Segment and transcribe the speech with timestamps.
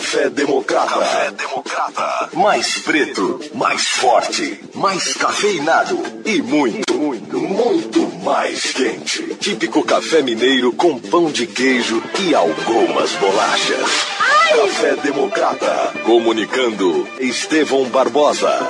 [0.00, 0.98] Café Democrata.
[0.98, 2.30] Café Democrata.
[2.32, 9.34] Mais preto, mais forte, mais cafeinado e muito, muito, muito mais quente.
[9.34, 14.06] Típico café mineiro com pão de queijo e algumas bolachas.
[14.18, 14.56] Ai.
[14.60, 15.92] Café Democrata.
[16.02, 18.68] Comunicando Estevão Barbosa.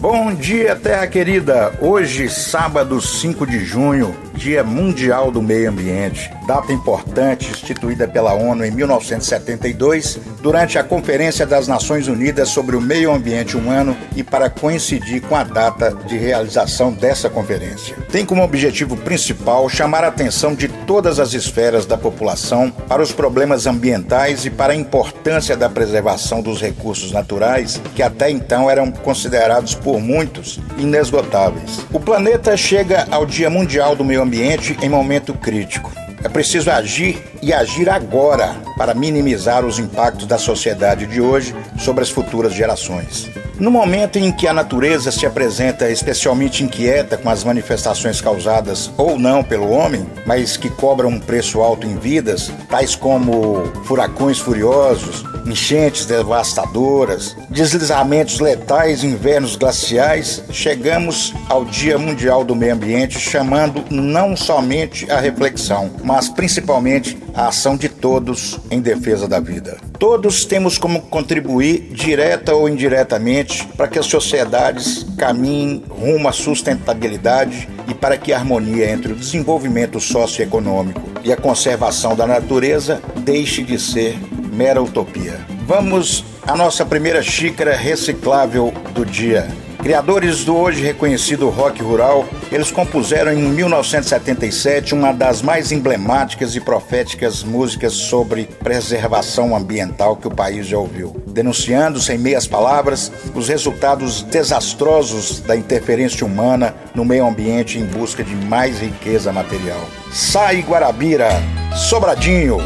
[0.00, 1.78] Bom dia, terra querida.
[1.80, 8.64] Hoje, sábado 5 de junho, Dia Mundial do Meio Ambiente, data importante instituída pela ONU
[8.64, 14.50] em 1972 durante a Conferência das Nações Unidas sobre o Meio Ambiente Humano e para
[14.50, 17.96] coincidir com a data de realização dessa conferência.
[18.10, 23.12] Tem como objetivo principal chamar a atenção de todas as esferas da população para os
[23.12, 28.90] problemas ambientais e para a importância da preservação dos recursos naturais que até então eram
[28.90, 31.86] considerados por muitos inesgotáveis.
[31.92, 35.92] O planeta chega ao Dia Mundial do Meio ambiente em momento crítico.
[36.22, 42.02] É preciso agir e agir agora para minimizar os impactos da sociedade de hoje sobre
[42.02, 43.30] as futuras gerações.
[43.58, 49.16] No momento em que a natureza se apresenta especialmente inquieta com as manifestações causadas ou
[49.16, 55.24] não pelo homem, mas que cobram um preço alto em vidas, tais como furacões furiosos,
[55.46, 64.36] enchentes devastadoras, deslizamentos letais, invernos glaciais, chegamos ao Dia Mundial do Meio Ambiente chamando não
[64.36, 69.76] somente a reflexão, mas principalmente a ação de todos em defesa da vida.
[69.98, 77.68] Todos temos como contribuir, direta ou indiretamente, para que as sociedades caminhem rumo à sustentabilidade
[77.88, 83.62] e para que a harmonia entre o desenvolvimento socioeconômico e a conservação da natureza deixe
[83.62, 84.16] de ser
[84.52, 85.40] mera utopia.
[85.66, 89.48] Vamos à nossa primeira xícara reciclável do dia.
[89.84, 96.60] Criadores do hoje reconhecido rock rural, eles compuseram em 1977 uma das mais emblemáticas e
[96.60, 103.48] proféticas músicas sobre preservação ambiental que o país já ouviu, denunciando, sem meias palavras, os
[103.48, 109.86] resultados desastrosos da interferência humana no meio ambiente em busca de mais riqueza material.
[110.10, 111.28] Sai Guarabira,
[111.76, 112.56] Sobradinho,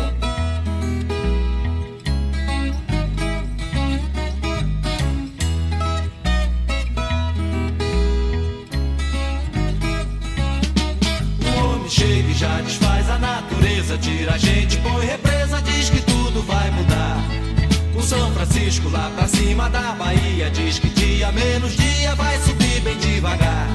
[19.68, 23.66] da Bahia diz que dia menos dia vai subir bem devagar.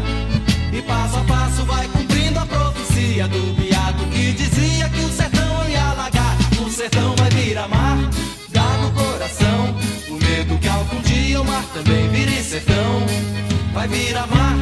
[0.72, 5.70] E passo a passo vai cumprindo a profecia do beato que dizia que o sertão
[5.70, 6.38] ia alagar.
[6.66, 7.98] O sertão vai virar mar,
[8.50, 9.76] dá no coração.
[10.09, 13.04] O medo que algum dia o mar também vire sertão.
[13.74, 14.58] Vai virar mar,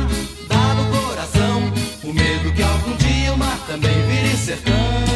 [0.47, 1.73] dá no coração.
[2.03, 5.10] O medo que algum dia o mar também vire sertão.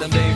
[0.00, 0.30] Santa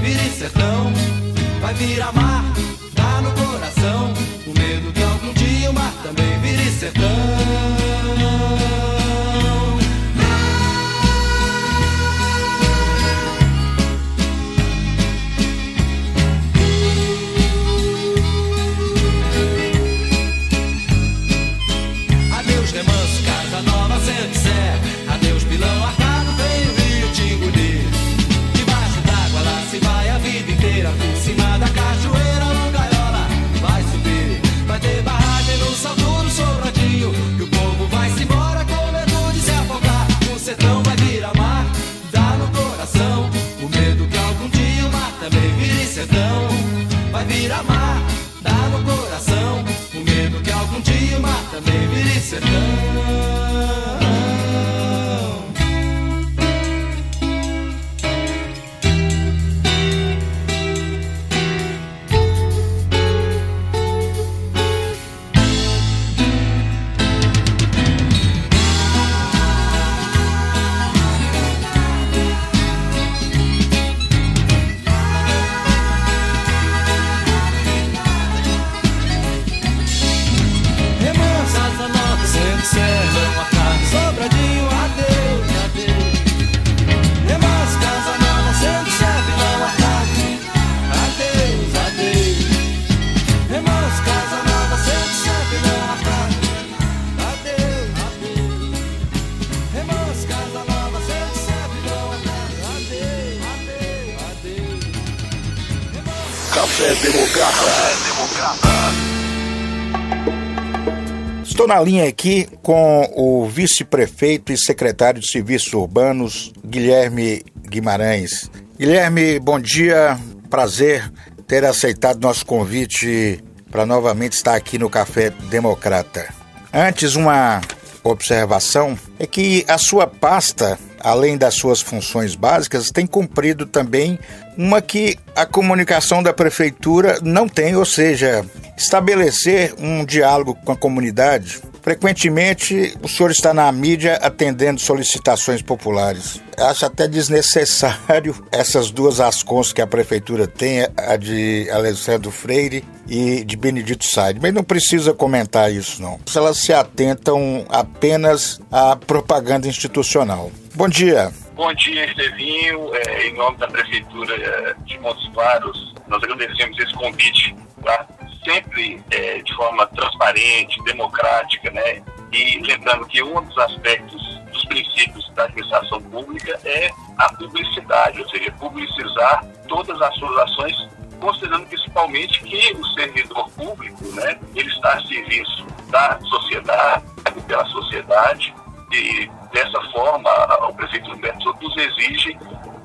[111.75, 118.49] na linha aqui com o vice-prefeito e secretário de Serviços Urbanos, Guilherme Guimarães.
[118.79, 120.17] Guilherme, bom dia.
[120.49, 121.13] Prazer
[121.49, 123.43] ter aceitado nosso convite
[123.73, 126.33] para novamente estar aqui no Café Democrata.
[126.73, 127.61] Antes, uma
[128.05, 134.17] observação é que a sua pasta, além das suas funções básicas, tem cumprido também
[134.57, 138.45] uma que a comunicação da prefeitura não tem, ou seja,
[138.77, 141.61] estabelecer um diálogo com a comunidade.
[141.83, 146.41] Frequentemente, o senhor está na mídia atendendo solicitações populares.
[146.57, 153.45] Acho até desnecessário essas duas ascons que a prefeitura tem, a de Alessandro Freire e
[153.45, 156.19] de Benedito Said, mas não precisa comentar isso não.
[156.35, 160.51] Elas se atentam apenas à propaganda institucional.
[160.75, 161.31] Bom dia.
[161.55, 162.93] Bom dia, Estevinho.
[162.97, 167.55] É, em nome da Prefeitura de Montes Claros, nós agradecemos esse convite,
[167.85, 168.07] tá?
[168.45, 172.03] sempre é, de forma transparente, democrática, né?
[172.33, 174.21] E lembrando que um dos aspectos
[174.53, 180.89] dos princípios da administração pública é a publicidade, ou seja, publicizar todas as suas ações,
[181.21, 187.05] considerando principalmente que o servidor público, né, ele está a serviço da sociedade,
[187.47, 188.53] pela sociedade,
[188.95, 190.31] e dessa forma
[190.69, 192.37] o prefeito Humberto nos exige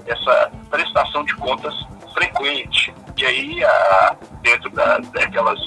[0.08, 1.74] essa prestação de contas
[2.14, 2.94] frequente.
[3.18, 5.60] E aí, a, dentro da, daquelas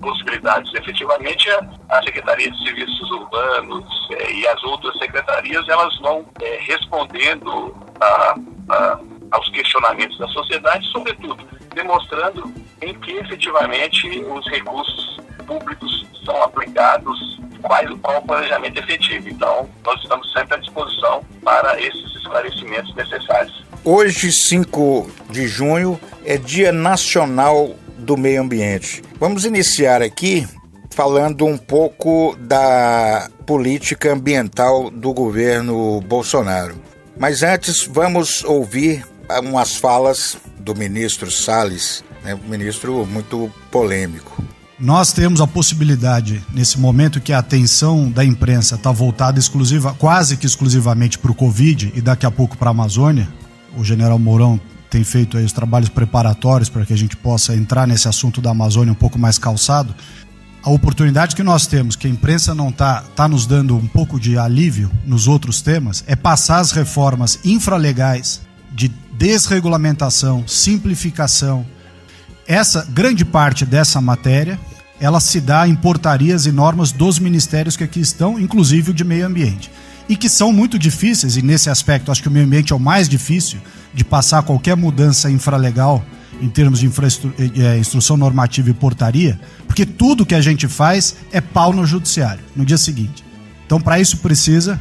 [0.00, 6.24] possibilidades, efetivamente, a, a Secretaria de Serviços Urbanos é, e as outras secretarias, elas vão
[6.40, 8.34] é, respondendo a,
[8.70, 9.00] a,
[9.32, 11.36] aos questionamentos da sociedade, sobretudo
[11.74, 15.18] demonstrando em que efetivamente os recursos
[15.48, 19.28] públicos são aplicados qual, qual o planejamento efetivo.
[19.28, 23.64] Então, nós estamos sempre à disposição para esses esclarecimentos necessários.
[23.82, 29.02] Hoje, 5 de junho, é Dia Nacional do Meio Ambiente.
[29.18, 30.46] Vamos iniciar aqui
[30.90, 36.76] falando um pouco da política ambiental do governo Bolsonaro.
[37.16, 39.04] Mas antes, vamos ouvir
[39.42, 44.42] umas falas do ministro Salles, né, um ministro muito polêmico.
[44.80, 50.36] Nós temos a possibilidade, nesse momento que a atenção da imprensa está voltada exclusiva, quase
[50.36, 53.28] que exclusivamente para o Covid e daqui a pouco para a Amazônia,
[53.76, 57.88] o general Mourão tem feito aí os trabalhos preparatórios para que a gente possa entrar
[57.88, 59.92] nesse assunto da Amazônia um pouco mais calçado.
[60.62, 64.20] A oportunidade que nós temos, que a imprensa não está tá nos dando um pouco
[64.20, 68.86] de alívio nos outros temas, é passar as reformas infralegais de
[69.18, 71.66] desregulamentação, simplificação,
[72.48, 74.58] essa grande parte dessa matéria,
[74.98, 79.04] ela se dá em portarias e normas dos ministérios que aqui estão, inclusive o de
[79.04, 79.70] meio ambiente.
[80.08, 82.80] E que são muito difíceis, e nesse aspecto acho que o meio ambiente é o
[82.80, 83.58] mais difícil
[83.92, 86.02] de passar qualquer mudança infralegal
[86.40, 91.16] em termos de infraestru é, instrução normativa e portaria, porque tudo que a gente faz
[91.30, 93.22] é pau no judiciário no dia seguinte.
[93.66, 94.80] Então, para isso precisa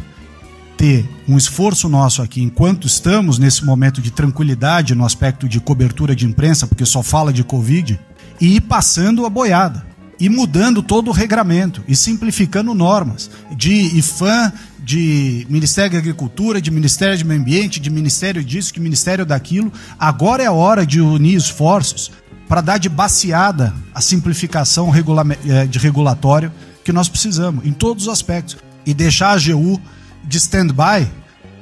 [0.77, 6.15] ter um esforço nosso aqui, enquanto estamos nesse momento de tranquilidade no aspecto de cobertura
[6.15, 8.00] de imprensa, porque só fala de Covid,
[8.39, 9.86] e ir passando a boiada,
[10.19, 16.72] e mudando todo o regramento, e simplificando normas de IFAM, de Ministério da Agricultura, de
[16.72, 19.72] Ministério de Meio Ambiente, de Ministério disso, de Ministério daquilo.
[20.00, 22.10] Agora é a hora de unir esforços
[22.48, 26.51] para dar de baseada a simplificação eh, de regulatório
[26.86, 28.55] que nós precisamos, em todos os aspectos.
[28.86, 29.81] E deixar a AGU
[30.27, 31.07] de stand-by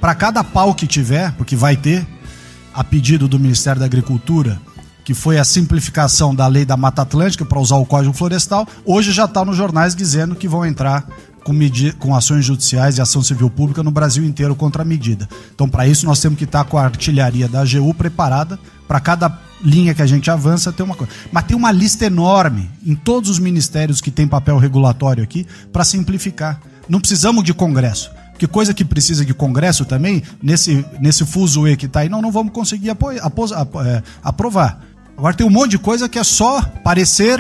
[0.01, 2.05] para cada pau que tiver, porque vai ter,
[2.73, 4.59] a pedido do Ministério da Agricultura,
[5.03, 9.11] que foi a simplificação da lei da Mata Atlântica para usar o Código Florestal, hoje
[9.11, 11.07] já está nos jornais dizendo que vão entrar
[11.43, 11.53] com,
[11.99, 15.29] com ações judiciais e ação civil pública no Brasil inteiro contra a medida.
[15.53, 18.99] Então, para isso, nós temos que estar tá com a artilharia da AGU preparada para
[18.99, 21.13] cada linha que a gente avança ter uma coisa.
[21.31, 25.83] Mas tem uma lista enorme em todos os ministérios que tem papel regulatório aqui para
[25.83, 26.59] simplificar.
[26.89, 28.11] Não precisamos de Congresso.
[28.37, 32.21] Que coisa que precisa de Congresso também, nesse, nesse fuso E que está aí, não,
[32.21, 34.81] não vamos conseguir apoio, apos, é, aprovar.
[35.17, 37.39] Agora tem um monte de coisa que é só parecer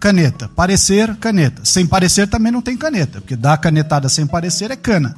[0.00, 0.50] caneta.
[0.54, 1.62] Parecer, caneta.
[1.64, 5.16] Sem parecer também não tem caneta, porque dar canetada sem parecer é cana.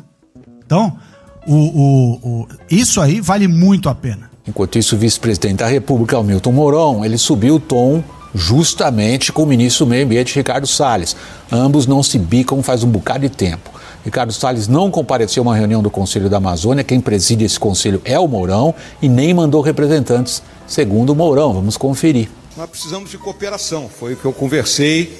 [0.64, 0.98] Então,
[1.46, 4.30] o, o, o, isso aí vale muito a pena.
[4.46, 8.02] Enquanto isso, o vice-presidente da República, Milton Mourão, ele subiu o tom
[8.34, 11.16] justamente com o ministro do Meio Ambiente, Ricardo Salles.
[11.50, 13.70] Ambos não se bicam faz um bocado de tempo.
[14.06, 18.00] Ricardo Salles não compareceu a uma reunião do Conselho da Amazônia, quem preside esse conselho
[18.04, 18.72] é o Mourão,
[19.02, 21.52] e nem mandou representantes, segundo o Mourão.
[21.52, 22.28] Vamos conferir.
[22.56, 25.12] Nós precisamos de cooperação, foi o que eu conversei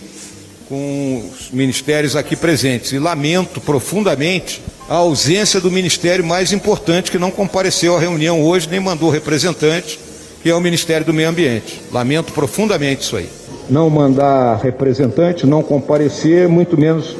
[0.68, 7.18] com os ministérios aqui presentes, e lamento profundamente a ausência do ministério mais importante que
[7.18, 9.98] não compareceu à reunião hoje, nem mandou representante,
[10.44, 11.82] que é o Ministério do Meio Ambiente.
[11.90, 13.28] Lamento profundamente isso aí.
[13.68, 17.16] Não mandar representante, não comparecer, muito menos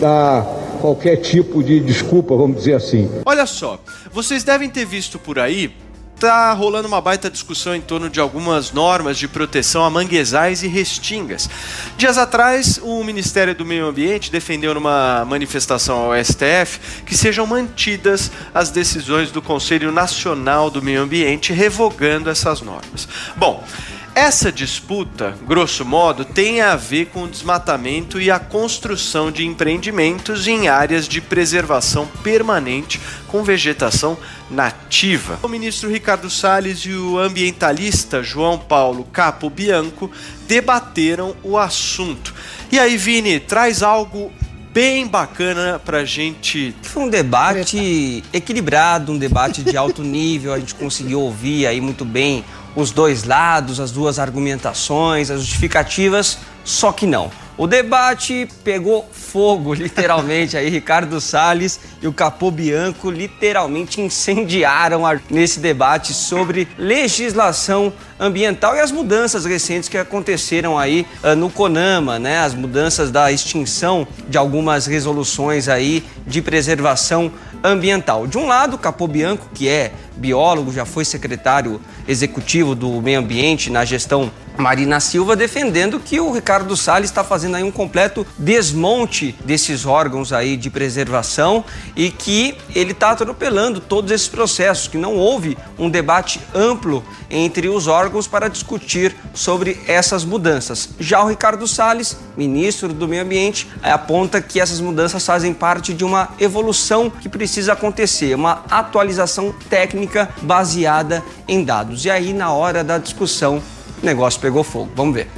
[0.00, 3.08] dar qualquer tipo de desculpa, vamos dizer assim.
[3.24, 3.80] Olha só,
[4.12, 5.72] vocês devem ter visto por aí
[6.18, 10.68] tá rolando uma baita discussão em torno de algumas normas de proteção a manguezais e
[10.68, 11.50] restingas.
[11.96, 18.30] Dias atrás, o Ministério do Meio Ambiente defendeu numa manifestação ao STF que sejam mantidas
[18.54, 23.08] as decisões do Conselho Nacional do Meio Ambiente revogando essas normas.
[23.36, 23.64] Bom,
[24.14, 30.46] essa disputa, grosso modo, tem a ver com o desmatamento e a construção de empreendimentos
[30.46, 34.18] em áreas de preservação permanente com vegetação
[34.50, 35.38] nativa.
[35.42, 40.10] O ministro Ricardo Salles e o ambientalista João Paulo Capo Bianco
[40.46, 42.34] debateram o assunto.
[42.70, 44.30] E aí, Vini, traz algo
[44.72, 46.74] bem bacana pra gente.
[46.82, 52.04] Foi um debate equilibrado, um debate de alto nível, a gente conseguiu ouvir aí muito
[52.04, 57.30] bem os dois lados, as duas argumentações, as justificativas, só que não.
[57.56, 60.56] O debate pegou fogo, literalmente.
[60.56, 68.80] Aí Ricardo Salles e o Capô Bianco literalmente incendiaram nesse debate sobre legislação ambiental e
[68.80, 72.38] as mudanças recentes que aconteceram aí uh, no CONAMA, né?
[72.38, 77.32] As mudanças da extinção de algumas resoluções aí de preservação
[77.62, 78.26] ambiental.
[78.26, 83.70] De um lado, Capô Bianco, que é biólogo, já foi secretário executivo do meio ambiente
[83.70, 89.34] na gestão Marina Silva defendendo que o Ricardo Salles está fazendo aí um completo desmonte
[89.44, 91.64] desses órgãos aí de preservação
[91.96, 97.68] e que ele está atropelando todos esses processos, que não houve um debate amplo entre
[97.68, 100.90] os órgãos para discutir sobre essas mudanças.
[101.00, 106.04] Já o Ricardo Salles, ministro do Meio Ambiente, aponta que essas mudanças fazem parte de
[106.04, 112.04] uma evolução que precisa acontecer, uma atualização técnica baseada em dados.
[112.04, 113.62] E aí, na hora da discussão,
[114.02, 114.90] o negócio pegou fogo.
[114.94, 115.28] Vamos ver.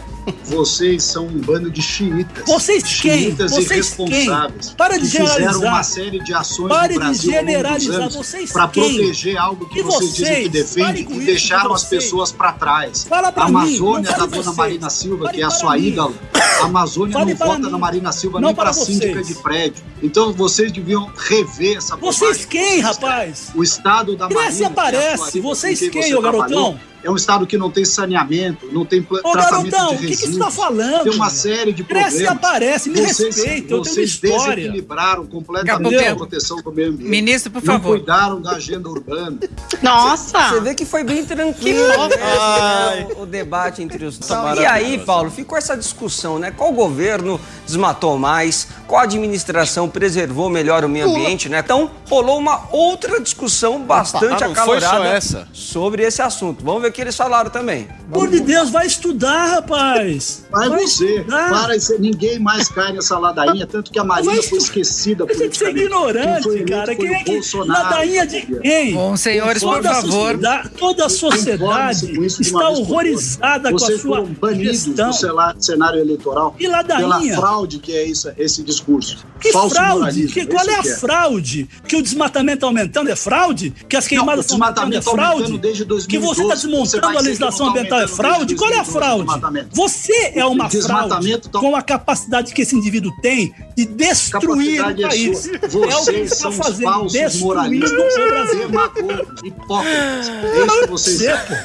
[0.45, 2.47] Vocês são um bando de xiitas.
[2.47, 3.25] Vocês quem?
[3.25, 4.67] Xiitas Vocês irresponsáveis.
[4.69, 4.77] quem?
[4.77, 5.73] Para de que fizeram generalizar.
[5.75, 8.09] uma série de ações Pare no de Brasil generalizar.
[8.09, 11.05] Vocês para proteger algo que E vocês, dizem que vocês?
[11.05, 12.05] Com e deixaram as vocês.
[12.05, 13.05] pessoas para trás.
[13.05, 14.57] Fala pra a mim, Amazônia não da dona vocês.
[14.57, 15.87] Marina Silva, Fale que é a para sua mim.
[15.89, 16.15] ídola.
[16.35, 17.71] A Amazônia Fale não para vota mim.
[17.71, 19.27] na Marina Silva Não nem para para síndica vocês.
[19.29, 19.85] de prédio.
[20.03, 22.47] Então vocês deviam rever essa Vocês bobagem.
[22.49, 23.49] quem, rapaz?
[23.55, 24.57] O estado da Cresce e Marina.
[24.57, 24.67] que é
[25.05, 25.41] aparece.
[25.41, 26.81] Vocês quem, ô garotão?
[27.05, 30.07] É um estado que não tem saneamento, não tem Ô, tratamento garotão, de o que,
[30.09, 30.45] que você resíduos.
[30.47, 31.03] tá falando?
[31.05, 32.35] Tem uma série de Cresce problemas.
[32.35, 34.57] e aparece, me vocês, respeita, eu tenho uma vocês história.
[34.57, 37.11] desequilibraram completamente Gabriel, a proteção do meio ambiente.
[37.11, 37.99] Ministro, por Não favor.
[37.99, 39.39] cuidaram da agenda urbana.
[39.83, 40.49] Nossa!
[40.49, 44.19] Você vê que foi bem tranquilo né, o, o debate entre os.
[44.59, 46.51] E aí, Paulo, ficou essa discussão, né?
[46.51, 48.69] Qual governo desmatou mais?
[48.87, 51.59] Qual administração preservou melhor o meio ambiente, né?
[51.59, 55.49] Então, rolou uma outra discussão bastante ah, não foi só acalorada essa.
[55.53, 56.65] sobre esse assunto.
[56.65, 57.89] Vamos ver que eles falaram também.
[58.13, 60.45] Por de Deus, vai estudar, rapaz.
[60.51, 61.51] Vai você, estudar.
[61.51, 65.49] para isso, ninguém mais cai nessa ladainha, tanto que a Marina Vai foi esquecida Deixa
[65.49, 65.81] de ser politicamente.
[65.81, 66.95] Quem foi ignorante, cara.
[66.97, 67.57] Quem é que.
[67.57, 68.95] Ladainha de quem?
[68.95, 70.11] Bom, senhores, por Toda a favor.
[70.11, 75.11] sociedade, toda a sociedade está por horrorizada com a sua gestão.
[75.11, 77.09] do cenário eleitoral E ladainha?
[77.09, 79.25] pela fraude que é isso, esse discurso.
[79.41, 80.27] Que Falso fraude?
[80.29, 81.69] Que, qual é a que fraude?
[81.87, 83.75] Que o desmatamento está aumentando é fraude?
[83.89, 85.59] Que as queimadas estão aumentando é fraude?
[85.59, 88.55] desde 2012, que você está desmontando vai a dizer legislação ambiental é fraude?
[88.57, 89.67] Qual é a 2012 o fraude?
[89.73, 95.09] Você é uma fraude com a capacidade que esse indivíduo tem de destruir o é
[95.09, 95.43] país.
[95.43, 95.53] sua.
[95.53, 97.09] é o que Vocês está fazendo,
[97.41, 98.69] moralistas, o Brasil.
[98.69, 100.29] demagogos, hipócritas.
[100.29, 101.65] É isso que vocês Você.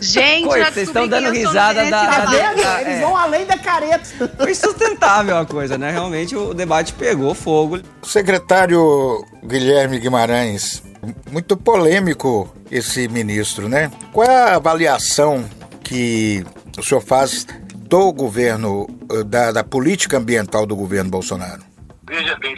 [0.00, 1.90] Gente, vocês estão dando risada gente.
[1.90, 3.00] da- da- da- Eles é.
[3.00, 4.32] vão além da careta.
[4.38, 5.90] Foi sustentável a coisa, né?
[5.90, 7.80] Realmente o debate pegou fogo.
[8.02, 10.82] O secretário Guilherme Guimarães,
[11.30, 13.90] muito polêmico esse ministro, né?
[14.12, 15.48] Qual é a avaliação
[15.82, 16.44] que
[16.76, 21.62] o senhor faz do governo, eh, da, da política ambiental do governo Bolsonaro?
[22.06, 22.54] Veja bem,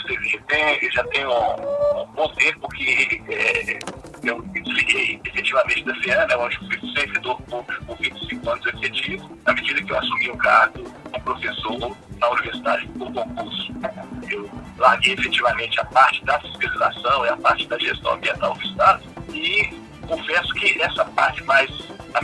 [0.49, 3.79] tem, já tem um, um bom tempo que é,
[4.25, 9.39] eu me desliguei efetivamente da FIANA, onde eu fui servidor público por 25 anos efetivo,
[9.47, 13.73] na medida que eu assumi o cargo como professor na universidade por concurso.
[14.31, 19.03] Eu larguei efetivamente a parte da fiscalização e a parte da gestão ambiental do Estado
[19.33, 19.75] e
[20.07, 21.71] confesso que essa parte mais
[22.15, 22.21] a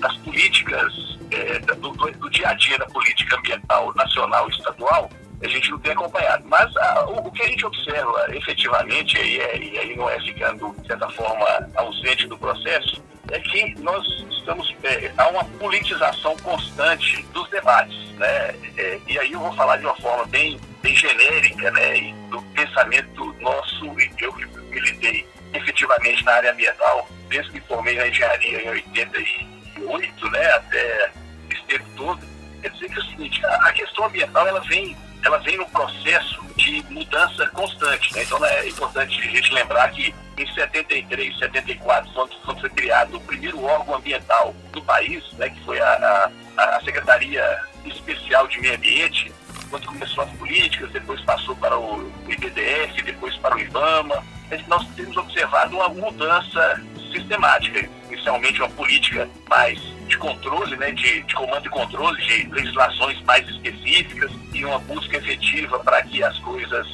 [0.00, 5.10] das políticas, é, do, do- do dia a dia da política ambiental nacional e estadual,
[5.42, 6.44] a gente não tem acompanhado.
[6.46, 10.20] Mas ah, o, o que a gente observa efetivamente, e, é- e aí não é
[10.20, 11.46] ficando, de certa forma,
[11.76, 14.74] ausente do processo, é que nós estamos.
[14.82, 18.10] é, há uma politização constante dos debates.
[18.12, 18.54] Né?
[18.76, 22.14] É, e aí eu vou falar de uma forma bem, bem genérica, né?
[22.30, 27.96] do pensamento nosso, e eu que militei efetivamente na área ambiental desde que me formei
[27.96, 31.10] na engenharia em 88, né, até
[31.50, 32.20] esse tempo todo,
[32.60, 35.66] quer dizer que é o seguinte, a, a questão ambiental ela vem, ela vem no
[35.66, 38.14] processo de mudança constante.
[38.14, 38.22] Né?
[38.22, 43.20] Então é importante a gente lembrar que em 73, 74, quando, quando foi criado o
[43.20, 48.74] primeiro órgão ambiental do país, né, que foi a, a, a Secretaria Especial de Meio
[48.74, 49.32] Ambiente,
[49.70, 54.22] quando começou as políticas, depois passou para o IBDF, depois para o IBAMA,
[54.68, 57.88] nós temos observado uma mudança sistemática.
[58.08, 63.48] Inicialmente uma política mais de controle, né, de, de comando e controle, de legislações mais
[63.48, 66.86] específicas e uma busca efetiva para que as coisas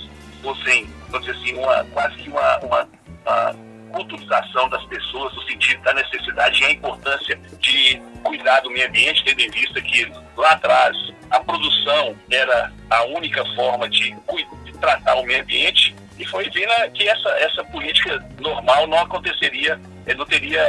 [0.42, 2.88] fossem, vamos dizer assim, uma, quase que uma, uma,
[3.26, 8.86] uma culturização das pessoas no sentido da necessidade e a importância de cuidar do meio
[8.86, 10.96] ambiente, tendo em vista que lá atrás
[11.30, 14.14] a produção era a única forma de,
[14.64, 19.80] de tratar o meio ambiente e foi vendo que essa, essa política normal não aconteceria,
[20.08, 20.60] eh, não teria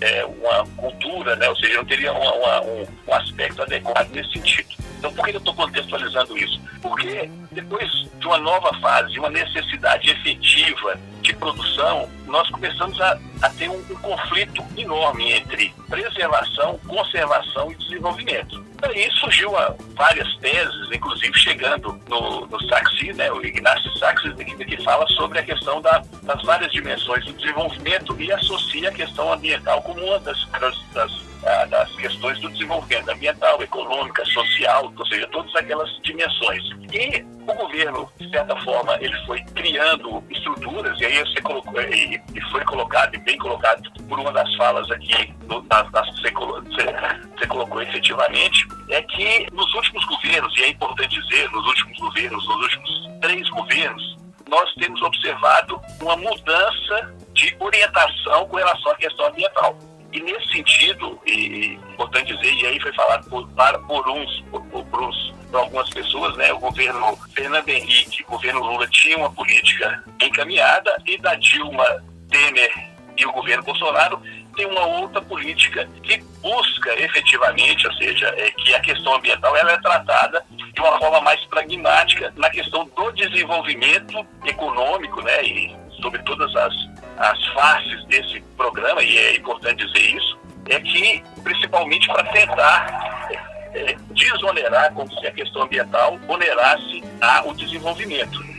[0.00, 1.48] é, uma cultura, né?
[1.48, 4.68] ou seja, não teria uma, uma, um, um aspecto adequado nesse sentido.
[4.98, 6.60] Então, por que eu estou contextualizando isso?
[6.80, 13.50] Porque depois de uma nova fase, uma necessidade efetiva de produção, nós começamos a, a
[13.50, 18.64] ter um, um, conflito enorme entre preservação, conservação e desenvolvimento.
[18.80, 24.64] Daí surgiu a, várias teses, inclusive chegando no, no Saxi, né, o Ignacio Saxi, que,
[24.64, 26.00] que fala sobre a questão da,
[26.32, 31.22] das várias dimensões do desenvolvimento e associa a questão ambiental como uma das, das
[31.68, 36.62] das questões do desenvolvimento ambiental, econômica, social, ou seja, todas aquelas dimensões.
[36.92, 42.22] E o governo, de certa forma, ele foi criando estruturas, e aí você colocou, e,
[42.52, 46.92] foi colocado, e bem colocado por uma das falas aqui, você, você,
[47.36, 52.46] você colocou efetivamente, é que nos últimos governos, e é importante dizer, nos últimos governos,
[52.46, 54.21] nos últimos três governos,
[54.52, 59.78] nós temos observado uma mudança de orientação com relação à questão ambiental.
[60.12, 65.02] E nesse sentido, e importante dizer, e aí foi falado por, por uns, por, por,
[65.02, 70.04] uns, por algumas pessoas, né, o governo Fernando Henrique, o governo Lula tinha uma política
[70.20, 74.20] encaminhada e da Dilma Temer e o governo Bolsonaro
[74.52, 79.72] tem uma outra política que busca efetivamente, ou seja, é que a questão ambiental ela
[79.72, 86.22] é tratada de uma forma mais pragmática na questão do desenvolvimento econômico, né, e sobre
[86.22, 90.38] todas as as faces desse programa, e é importante dizer isso,
[90.68, 93.28] é que, principalmente para tentar
[93.74, 98.51] é, desonerar, como se a questão ambiental onerasse a, o desenvolvimento.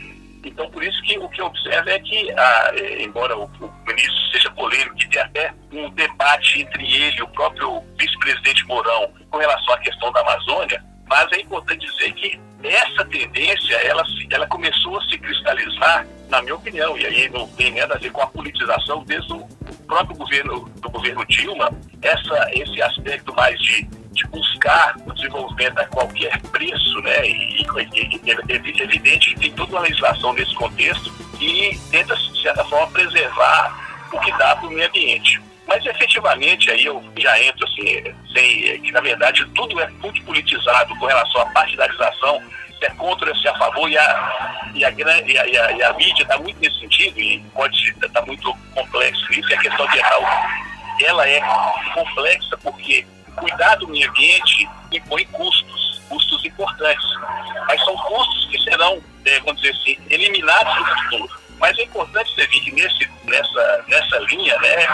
[0.44, 3.72] Então, por isso que o que eu observo é que, a, é, embora o, o,
[3.86, 9.10] ministro seja polêmico, que tem até um debate entre ele e o próprio vice-presidente Mourão
[9.30, 14.46] com relação à questão da Amazônia, mas é importante dizer que essa tendência, ela, ela
[14.46, 18.22] começou a se cristalizar, na minha opinião, e aí não tem nada a ver com
[18.22, 19.46] a politização desde o
[19.86, 25.84] próprio governo, do governo Dilma, essa, esse aspecto mais de, de buscar o desenvolvimento a
[25.86, 31.12] qualquer preço, né, e, e, e é evidente que tem toda uma legislação nesse contexto
[31.40, 35.40] e tenta, de certa forma, preservar o que dá para o meio ambiente.
[35.66, 40.94] Mas efetivamente aí eu já entro assim, sem, que na verdade tudo é muito politizado
[40.96, 42.42] com relação à partidarização,
[42.78, 45.72] se é contra, se é a favor, e a, e a, e a, e a,
[45.72, 49.54] e a mídia está muito nesse sentido, e pode estar tá muito complexo isso, e
[49.54, 50.22] a questão ambiental
[51.00, 51.40] ela é
[51.94, 57.06] complexa porque cuidar do meio ambiente impõe custos, custos importantes,
[57.66, 62.36] mas são custos que serão, é, vamos dizer assim, eliminados no futuro mas é importante
[62.36, 64.86] ver que nesse, nessa, nessa linha, né,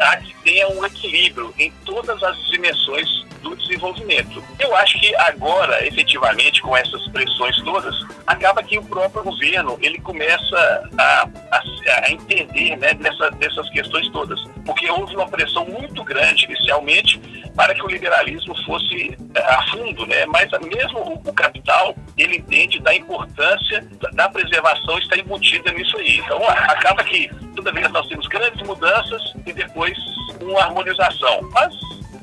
[0.00, 4.42] há que tenha um equilíbrio em todas as dimensões do desenvolvimento.
[4.58, 7.94] Eu acho que agora, efetivamente, com essas pressões todas,
[8.26, 11.62] acaba que o próprio governo ele começa a, a,
[12.02, 17.20] a entender né, dessa, dessas questões todas, porque houve uma pressão muito grande inicialmente
[17.56, 20.26] para que o liberalismo fosse eh, a fundo, né?
[20.26, 26.15] Mas mesmo o, capital ele entende da importância da preservação está embutida nisso aí.
[26.18, 29.96] Então acaba que toda vez nós temos grandes mudanças e depois
[30.40, 31.40] uma harmonização.
[31.52, 31.74] Mas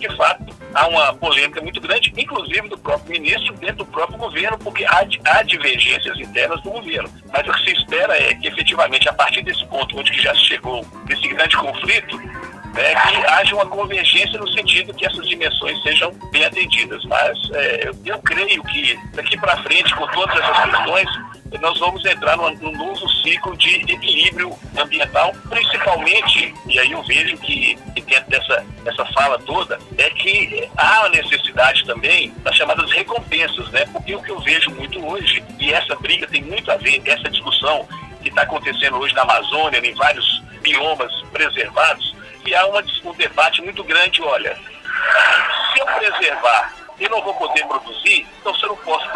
[0.07, 4.57] de fato, há uma polêmica muito grande, inclusive do próprio ministro, dentro do próprio governo,
[4.57, 7.09] porque há, há divergências internas do governo.
[7.31, 10.85] Mas o que se espera é que, efetivamente, a partir desse ponto onde já chegou
[11.09, 16.43] esse grande conflito, né, que haja uma convergência no sentido que essas dimensões sejam bem
[16.43, 17.03] atendidas.
[17.05, 21.07] Mas é, eu creio que daqui para frente, com todas essas questões,
[21.59, 27.37] nós vamos entrar num, num, novo ciclo de equilíbrio ambiental, principalmente, e aí eu vejo
[27.37, 33.69] que, dentro dessa, dessa fala toda, é que há a necessidade também das chamadas recompensas,
[33.69, 33.85] né?
[33.91, 37.29] Porque o que eu vejo muito hoje, e essa briga tem muito a ver, essa
[37.29, 37.87] discussão
[38.21, 43.61] que está acontecendo hoje na Amazônia, em vários biomas preservados, que há uma, um debate
[43.61, 44.57] muito grande, olha,
[45.71, 49.09] se eu preservar eu não vou poder produzir, então se eu não posso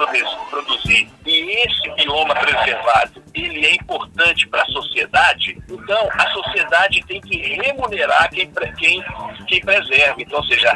[0.49, 7.21] produzir, e esse bioma preservado, ele é importante para a sociedade, então a sociedade tem
[7.21, 9.03] que remunerar quem, quem,
[9.47, 10.21] quem preserva.
[10.21, 10.71] Então, ou seja,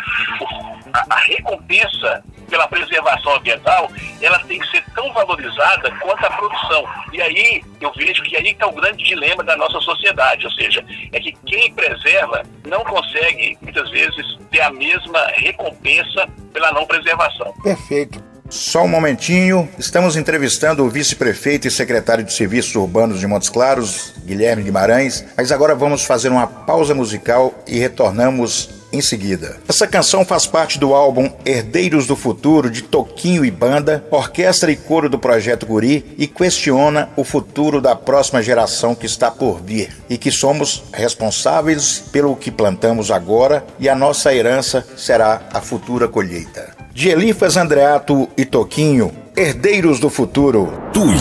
[0.93, 3.89] a, a recompensa pela preservação ambiental,
[4.21, 6.83] ela tem que ser tão valorizada quanto a produção.
[7.13, 10.85] E aí eu vejo que aí está o grande dilema da nossa sociedade, ou seja,
[11.13, 17.53] é que quem preserva não consegue, muitas vezes, ter a mesma recompensa pela não preservação.
[17.63, 18.21] Perfeito.
[18.49, 24.13] Só um momentinho, estamos entrevistando o vice-prefeito e secretário de Serviços Urbanos de Montes Claros,
[24.25, 29.58] Guilherme Guimarães, mas agora vamos fazer uma pausa musical e retornamos em seguida.
[29.67, 34.75] Essa canção faz parte do álbum Herdeiros do Futuro de Toquinho e Banda, orquestra e
[34.75, 39.95] coro do Projeto Guri e questiona o futuro da próxima geração que está por vir
[40.10, 46.08] e que somos responsáveis pelo que plantamos agora e a nossa herança será a futura
[46.08, 46.82] colheita.
[46.93, 50.73] De Elifas Andreato e Toquinho, Herdeiros do Futuro.
[50.91, 51.15] Tuia,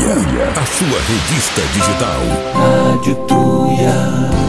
[0.60, 2.20] a sua revista digital.
[2.52, 4.39] Rádio Tuia.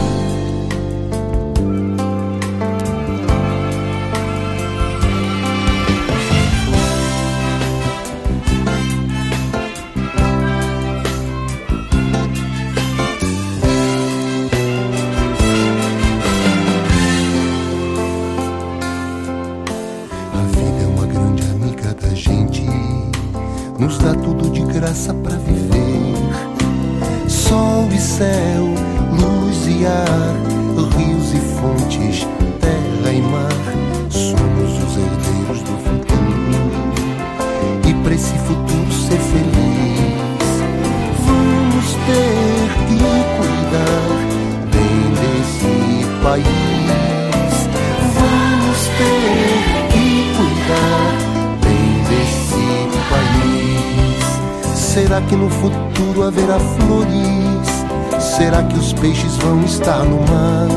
[59.02, 60.68] Peixes vão estar no mar?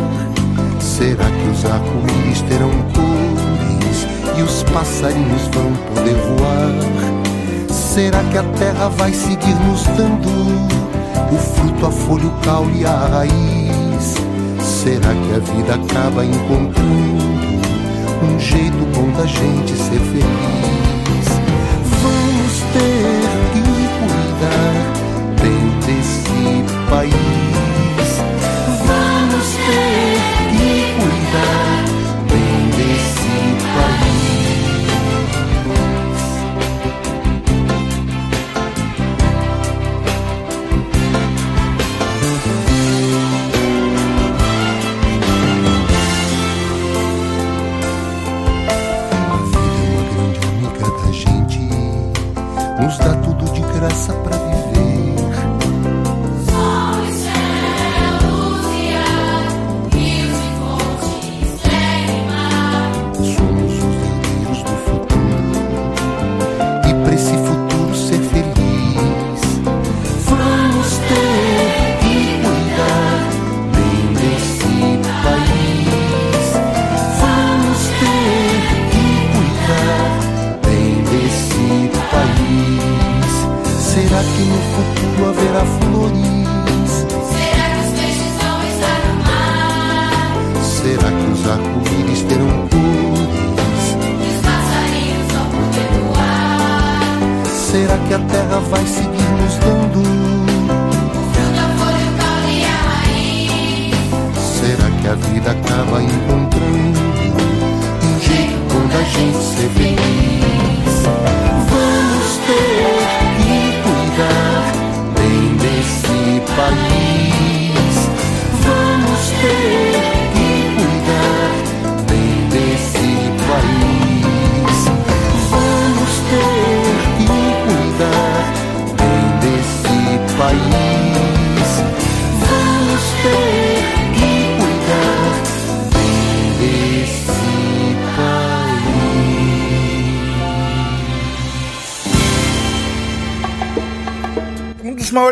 [0.82, 7.70] Será que os arco-íris terão cores e os passarinhos vão poder voar?
[7.70, 10.28] Será que a terra vai seguir nos dando
[11.32, 14.16] o fruto, a folha, o caule e a raiz?
[14.60, 17.26] Será que a vida acaba encontrando
[18.24, 20.75] um jeito bom da gente ser feliz?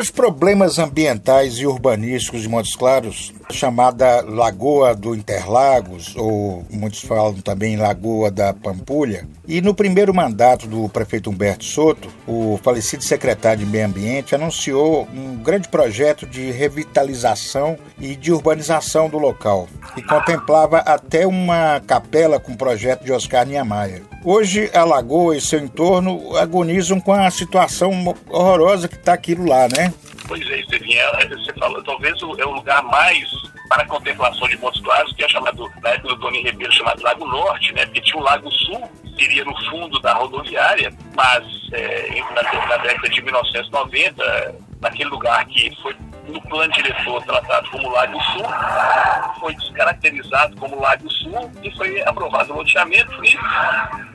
[0.03, 7.33] first problemas ambientais e urbanísticos de Montes Claros, chamada Lagoa do Interlagos, ou muitos falam
[7.41, 13.65] também Lagoa da Pampulha, e no primeiro mandato do prefeito Humberto Soto, o falecido secretário
[13.65, 20.01] de Meio Ambiente anunciou um grande projeto de revitalização e de urbanização do local, e
[20.01, 24.03] contemplava até uma capela com projeto de Oscar Niemeyer.
[24.23, 29.67] Hoje, a lagoa e seu entorno agonizam com a situação horrorosa que está aquilo lá,
[29.67, 29.93] né?
[30.27, 33.29] Pois é, Estevinha, você falou, talvez é o lugar mais
[33.67, 37.25] para contemplação de Montes Claros, que é chamado, na época do Tony Ribeiro, chamado Lago
[37.25, 37.85] Norte, né?
[37.85, 43.09] Porque tinha o Lago Sul, seria no fundo da rodoviária, mas é, na, na década
[43.09, 45.95] de 1990, naquele lugar que foi
[46.27, 48.45] no plano diretor tratado como Lago Sul,
[49.39, 53.37] foi descaracterizado como Lago Sul e foi aprovado o loteamento e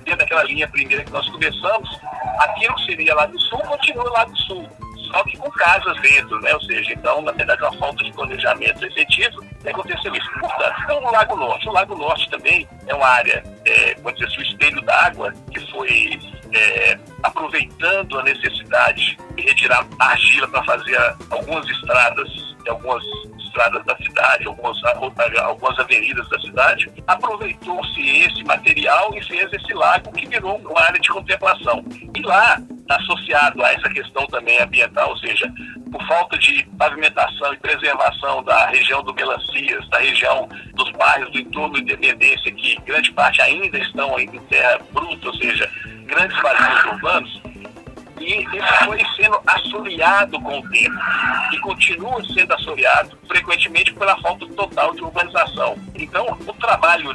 [0.04, 2.00] dentro daquela linha primeira que nós começamos,
[2.38, 4.68] aquilo que seria Lago Sul continua Lago Sul
[5.08, 6.54] só que com casas dentro, né?
[6.54, 10.30] Ou seja, então, na verdade, uma falta de planejamento efetivo e aconteceu isso.
[10.38, 11.68] Portanto, então, o Lago Norte.
[11.68, 16.18] O Lago Norte também é uma área, é, dizer assim, o espelho d'água, que foi
[16.54, 20.96] é, aproveitando a necessidade de retirar argila para fazer
[21.30, 22.28] algumas estradas,
[22.68, 23.02] algumas
[23.38, 30.12] estradas da cidade, algumas, algumas avenidas da cidade, aproveitou-se esse material e fez esse lago
[30.12, 31.84] que virou uma área de contemplação.
[32.14, 35.52] E lá, associado a essa questão também ambiental, ou seja,
[35.90, 41.38] por falta de pavimentação e preservação da região do Melancias, da região dos bairros do
[41.38, 45.70] entorno da Independência, que grande parte ainda estão em terra bruta, ou seja,
[46.06, 47.42] grandes vazios urbanos,
[48.20, 50.96] e isso foi sendo assoreado com o tempo
[51.52, 55.76] e continua sendo assoreado frequentemente pela falta total de urbanização.
[55.94, 57.08] Então, o trabalho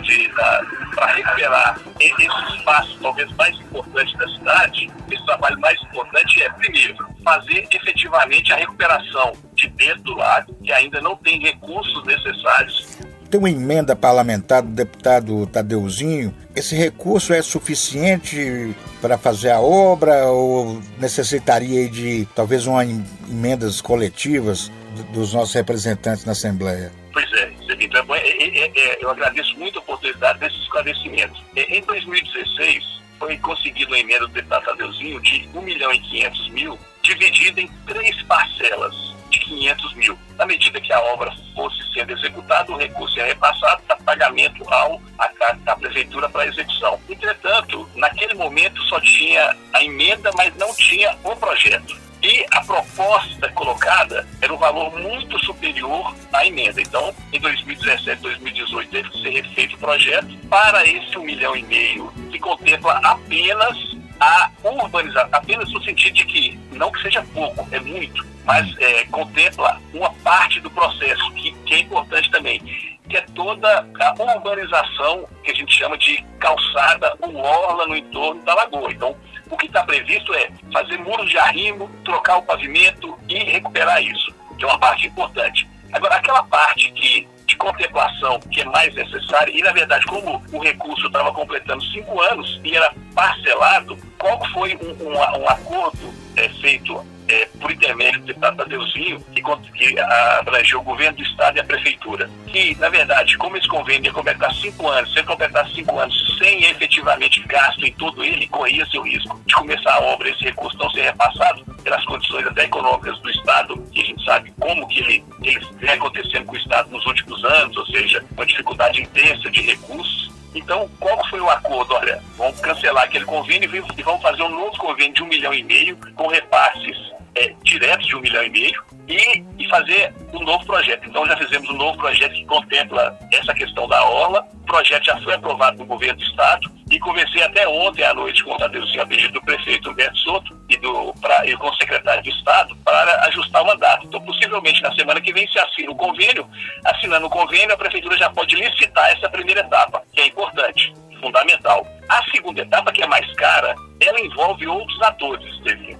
[0.96, 7.06] para recuperar esse espaço talvez mais importante da cidade, esse trabalho mais importante é, primeiro,
[7.24, 12.98] fazer efetivamente a recuperação de dentro do lago, que ainda não tem recursos necessários
[13.34, 16.32] tem uma emenda parlamentar do deputado Tadeuzinho.
[16.56, 24.72] Esse recurso é suficiente para fazer a obra ou necessitaria de talvez uma emendas coletivas
[25.12, 26.92] dos nossos representantes na Assembleia?
[27.12, 31.42] Pois é, então, é, é, é, eu agradeço muito a oportunidade desse esclarecimento.
[31.56, 32.84] Em 2016,
[33.18, 37.68] foi conseguida uma emenda do deputado Tadeuzinho de 1 milhão e 500 mil, dividida em
[37.88, 40.18] três parcelas de 500 mil.
[40.38, 45.02] Na medida que a obra fosse sendo executada, o recurso é repassado para pagamento ao
[45.18, 47.00] à, prefeitura para execução.
[47.10, 52.02] Entretanto, naquele momento só tinha a emenda, mas não tinha o projeto.
[52.22, 56.82] E a proposta colocada era um valor muito superior à emenda.
[56.82, 61.64] Então, em 2017, 2018, teve que ser refeito o projeto para esse um milhão e
[61.64, 63.78] meio, que contempla apenas
[64.22, 69.06] a urbanização, apenas no sentido de que, não que seja pouco, é muito, mas é,
[69.06, 72.60] contempla uma parte do processo que, que é importante também,
[73.08, 78.42] que é toda a urbanização que a gente chama de calçada ou orla no entorno
[78.44, 78.92] da lagoa.
[78.92, 79.16] Então,
[79.50, 84.34] o que está previsto é fazer muros de arrimo, trocar o pavimento e recuperar isso,
[84.58, 85.68] que é uma parte importante.
[85.92, 90.60] Agora, aquela parte que de contemplação que é mais necessária, e na verdade, como o
[90.60, 96.50] recurso estava completando cinco anos e era parcelado, qual foi um, um, um acordo é,
[96.50, 101.60] feito é, por intermédio do deputado Tadeuzinho, que, que abrangeu o governo do estado e
[101.60, 102.30] a prefeitura.
[102.48, 106.38] Que, na verdade, como esse convênio ia completar cinco anos, se ele completar cinco anos
[106.38, 110.78] sem efetivamente gasto em todo ele, corria-se o risco de começar a obra esse recurso
[110.78, 115.00] não ser repassado pelas condições até econômicas do estado, que a gente sabe como que
[115.00, 119.50] ele, ele vem acontecendo com o estado nos últimos anos, ou seja, uma dificuldade intensa
[119.50, 120.32] de recursos.
[120.56, 121.96] Então, qual foi o acordo?
[121.96, 125.64] Olha, vamos cancelar aquele convênio e vamos fazer um novo convênio de um milhão e
[125.64, 130.66] meio com repasses é, diretos de um milhão e meio e, e fazer um novo
[130.66, 131.08] projeto.
[131.08, 134.46] Então já fizemos um novo projeto que contempla essa questão da orla.
[134.54, 138.44] O projeto já foi aprovado no governo do estado e comecei até ontem à noite
[138.44, 142.30] com o pedido do prefeito Humberto Soto e, do, pra, e com o secretário de
[142.30, 144.06] Estado para ajustar o mandato.
[144.06, 146.48] Então, possivelmente, na semana que vem, se assina o convênio,
[146.86, 151.88] assinando o convênio, a prefeitura já pode licitar essa primeira etapa, que é importante fundamental.
[152.10, 155.46] A segunda etapa, que é mais cara, ela envolve outros atores.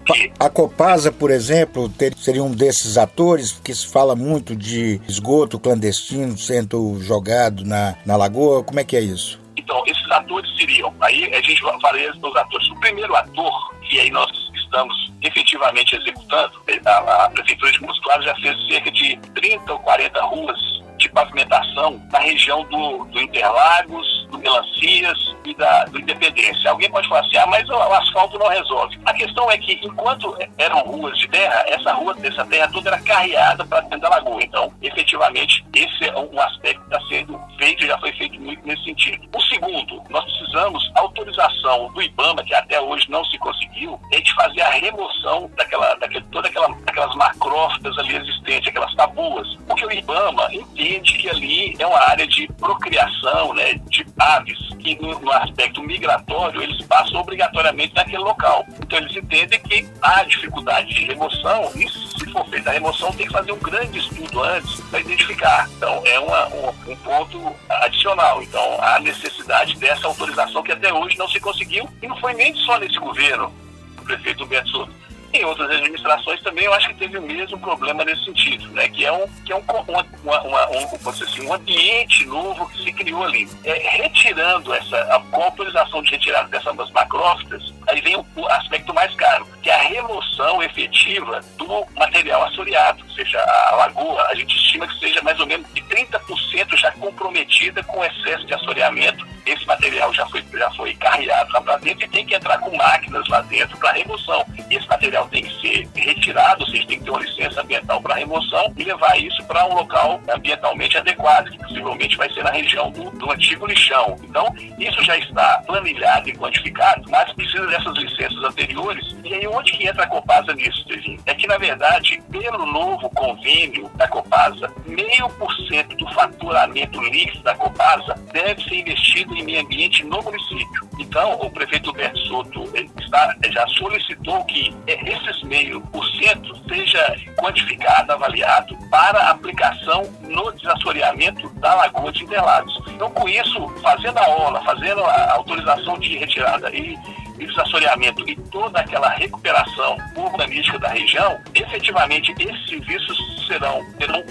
[0.06, 0.32] Que...
[0.38, 5.60] A Copasa, por exemplo, ter, seria um desses atores, que se fala muito de esgoto
[5.60, 8.64] clandestino sendo jogado na, na lagoa.
[8.64, 9.40] Como é que é isso?
[9.56, 11.78] Então, esses atores seriam, aí a gente falar
[12.16, 12.70] dos atores.
[12.70, 16.54] O primeiro ator, que aí nós estamos efetivamente executando,
[16.86, 20.60] a, a Prefeitura de Montes Claros já fez cerca de 30 ou 40 ruas
[20.98, 26.70] de pavimentação na região do, do Interlagos, do Melancias e da, do Independência.
[26.70, 29.00] Alguém pode falar assim, ah, mas o, o asfalto não resolve.
[29.06, 33.02] A questão é que, enquanto eram ruas de terra, essa rua, essa terra toda era
[33.02, 34.44] carreada para dentro da lagoa.
[34.44, 38.84] Então, efetivamente, esse é um aspecto que está sendo feito, já foi feito muito nesse
[38.84, 39.28] sentido.
[39.36, 44.34] O segundo, nós precisamos autorização do IBAMA, que até hoje não se conseguiu, é de
[44.34, 49.48] fazer a remoção daquela, daquele, toda aquela, aquelas macrófitas ali existentes, aquelas tabuas.
[49.68, 55.02] Porque o IBAMA entende que ali é uma área de procriação, né, de aves, que
[55.02, 58.66] no, no aspecto migratório eles passam obrigatoriamente naquele local.
[58.82, 63.26] Então eles entendem que há dificuldade de remoção e se for feita a remoção tem
[63.26, 65.70] que fazer um grande estudo antes para identificar.
[65.78, 68.44] Então é uma, um, um ponto adicional.
[68.44, 72.54] Então há necessidade dessa autorização que até hoje não se conseguiu e não foi nem
[72.56, 73.52] só nesse governo,
[73.98, 78.26] o prefeito Souto em outras administrações também eu acho que teve o mesmo problema nesse
[78.26, 78.88] sentido, né?
[78.90, 82.94] Que é um, que é um, uma, uma, um, assim, um ambiente novo que se
[82.94, 83.50] criou ali.
[83.64, 88.94] É, retirando essa, a, com autorização de retirada dessas macrófitas, aí vem o, o, aspecto
[88.94, 94.36] mais caro, que é a remoção efetiva do material assoreado, ou seja, a lagoa, a
[94.36, 99.26] gente estima que seja mais ou menos de 30% já comprometida com excesso de assoreamento.
[99.46, 102.76] Esse material já foi, já foi carreado lá para dentro e tem que entrar com
[102.76, 104.46] máquinas lá dentro para remoção.
[104.70, 108.74] Esse material tem que ser retirado, seja, tem que ter uma licença ambiental para remoção
[108.78, 113.10] e levar isso para um local ambientalmente adequado, que possivelmente vai ser na região do,
[113.12, 114.16] do antigo lixão.
[114.24, 119.16] Então, isso já está planilhado e quantificado, mas precisa dessas licenças anteriores.
[119.24, 121.20] E aí, onde que entra a Copasa nisso, Tevinho?
[121.26, 127.44] É que, na verdade, pelo novo convênio da Copasa, meio por cento do faturamento líquido
[127.44, 130.90] da Copasa deve ser investido em meio ambiente no município.
[131.00, 134.76] Então, o prefeito Humberto Soto está, já solicitou que
[135.14, 142.82] esses meio por cento seja quantificado, avaliado para aplicação no desassoreamento da Lagoa de Interlagos.
[142.88, 146.98] Então, com isso, fazendo a OLA, fazendo a autorização de retirada e
[147.38, 154.24] desassoreamento e toda aquela recuperação urbanística da região, efetivamente esses serviços serão, terão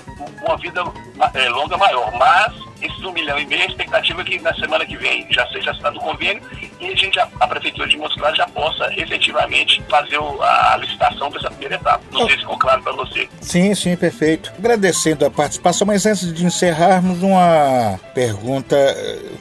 [0.45, 0.83] uma vida
[1.35, 2.11] é, longa maior.
[2.16, 5.47] Mas esses um milhão e meio, a expectativa é que na semana que vem já
[5.49, 6.42] seja assinado o convênio
[6.83, 11.49] e a gente, a, Prefeitura de Montes Claros já possa efetivamente fazer a licitação dessa
[11.51, 12.03] primeira etapa.
[12.11, 13.29] Não sei se ficou claro para você.
[13.40, 14.53] Sim, sim, perfeito.
[14.59, 18.77] Agradecendo a participação, mas antes de encerrarmos, uma pergunta.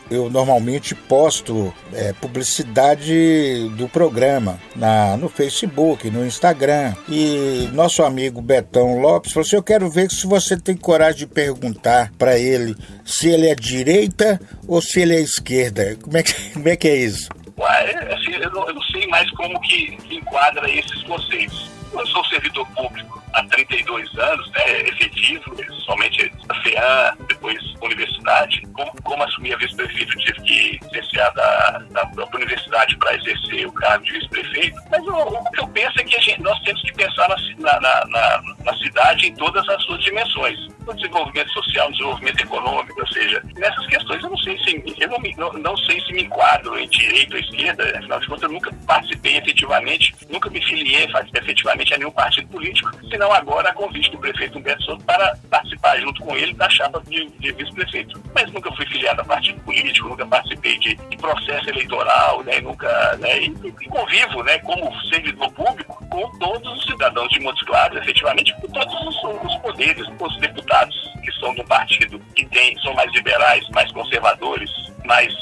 [0.09, 6.93] Eu normalmente posto é, publicidade do programa na, no Facebook, no Instagram.
[7.07, 11.27] E nosso amigo Betão Lopes falou assim: Eu quero ver se você tem coragem de
[11.27, 12.75] perguntar para ele
[13.05, 15.97] se ele é direita ou se ele é esquerda.
[16.01, 17.29] Como é que, como é, que é isso?
[17.65, 21.71] Assim, eu, não, eu não sei mais como que enquadra esses conceitos.
[21.93, 28.61] Eu sou servidor público há 32 anos, né, efetivo, somente a FEAM, depois universidade.
[28.73, 34.05] Como, como assumi a vice-prefeito, tive que licenciar da, da universidade para exercer o cargo
[34.05, 34.77] de vice-prefeito.
[34.89, 38.41] Mas o, que eu penso é que gente, nós temos que pensar na, na, na,
[38.63, 43.43] na cidade em todas as suas dimensões no desenvolvimento social, no desenvolvimento econômico, ou seja,
[43.55, 46.89] nessas questões eu não sei se eu não, não, não, sei se me enquadro em
[46.89, 51.97] direita ou esquerda, afinal de contas eu nunca participei efetivamente, nunca me filiei efetivamente a
[51.97, 56.35] nenhum partido político, senão agora a convite do prefeito Humberto Souto para participar junto com
[56.35, 58.21] ele da chapa de, de vice-prefeito.
[58.33, 63.17] Mas nunca fui filiado a partido político, nunca participei de, de processo eleitoral, né, nunca,
[63.17, 67.97] né, e, e convivo, né, como servidor público com todos os cidadãos de Montes Claros,
[67.97, 72.93] efetivamente, com todos os, os poderes, os deputados que são do partido que tem, são
[72.93, 74.69] mais liberais, mais conservadores,
[75.05, 75.33] mais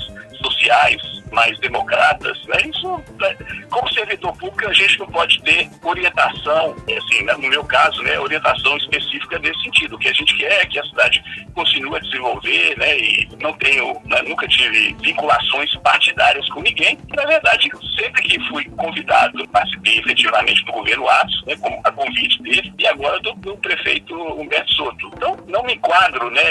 [0.42, 2.58] sociais, mais democratas, né?
[2.66, 3.36] Isso, né?
[3.70, 7.34] como servidor público, a gente não pode ter orientação, assim, né?
[7.34, 9.96] no meu caso, né, orientação específica nesse sentido.
[9.96, 13.54] O que a gente quer é que a cidade continue a desenvolver, né, e não
[13.54, 16.98] tenho, né, nunca tive vinculações partidárias com ninguém.
[17.16, 22.42] Na verdade, sempre que fui convidado, participei efetivamente do governo Atos, né, como a convite
[22.42, 25.12] dele, e agora do, do prefeito Humberto Soto.
[25.16, 26.42] Então, não me enquadro, né,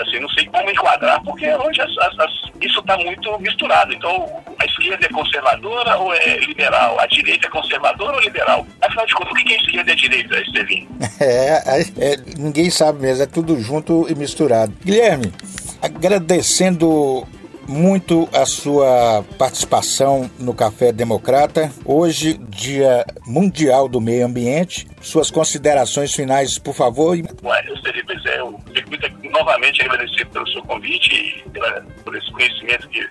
[0.00, 3.92] assim, não sei como enquadrar, porque hoje as, as, as, isso está muito misturado.
[3.92, 4.21] Então,
[4.58, 6.98] a esquerda é conservadora ou é liberal?
[6.98, 8.66] A direita é conservadora ou liberal?
[8.80, 10.88] Afinal de contas, o que é esquerda e direita, Estevinho?
[11.20, 14.72] É, é, é, ninguém sabe mesmo, é tudo junto e misturado.
[14.84, 15.32] Guilherme,
[15.80, 17.24] agradecendo
[17.68, 21.70] muito a sua participação no Café Democrata.
[21.84, 24.86] Hoje, Dia Mundial do Meio Ambiente.
[25.00, 27.16] Suas considerações finais, por favor.
[27.16, 31.84] Ué, eu seria, pois é, eu fico muito, novamente agradecido pelo seu convite e pela,
[32.04, 33.08] por esse conhecimento que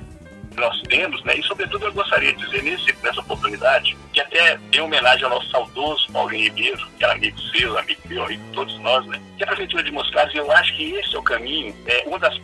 [0.56, 1.36] nós temos, né?
[1.38, 5.50] E sobretudo eu gostaria de dizer nesse, nessa oportunidade que até em homenagem ao nosso
[5.50, 9.22] saudoso Paulinho Ribeiro, que era amigo seu, amigo meu, amigo de todos nós, né?
[9.38, 12.38] Que a Prefeitura de Moscados, eu acho que esse é o caminho, é uma das,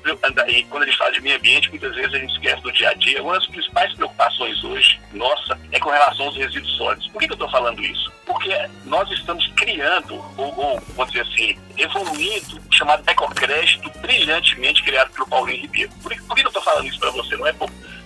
[0.69, 2.93] quando a gente fala de meio ambiente, muitas vezes a gente esquece do dia a
[2.93, 7.07] dia, uma das principais preocupações hoje, nossa, é com relação aos resíduos sólidos.
[7.07, 8.11] Por que, que eu estou falando isso?
[8.25, 8.53] Porque
[8.85, 15.27] nós estamos criando, ou, ou vamos dizer assim, evoluindo, o chamado ecocrédito brilhantemente criado pelo
[15.27, 15.91] Paulinho Ribeiro.
[16.01, 17.35] Por, por que eu estou falando isso para você?
[17.35, 17.53] Não é,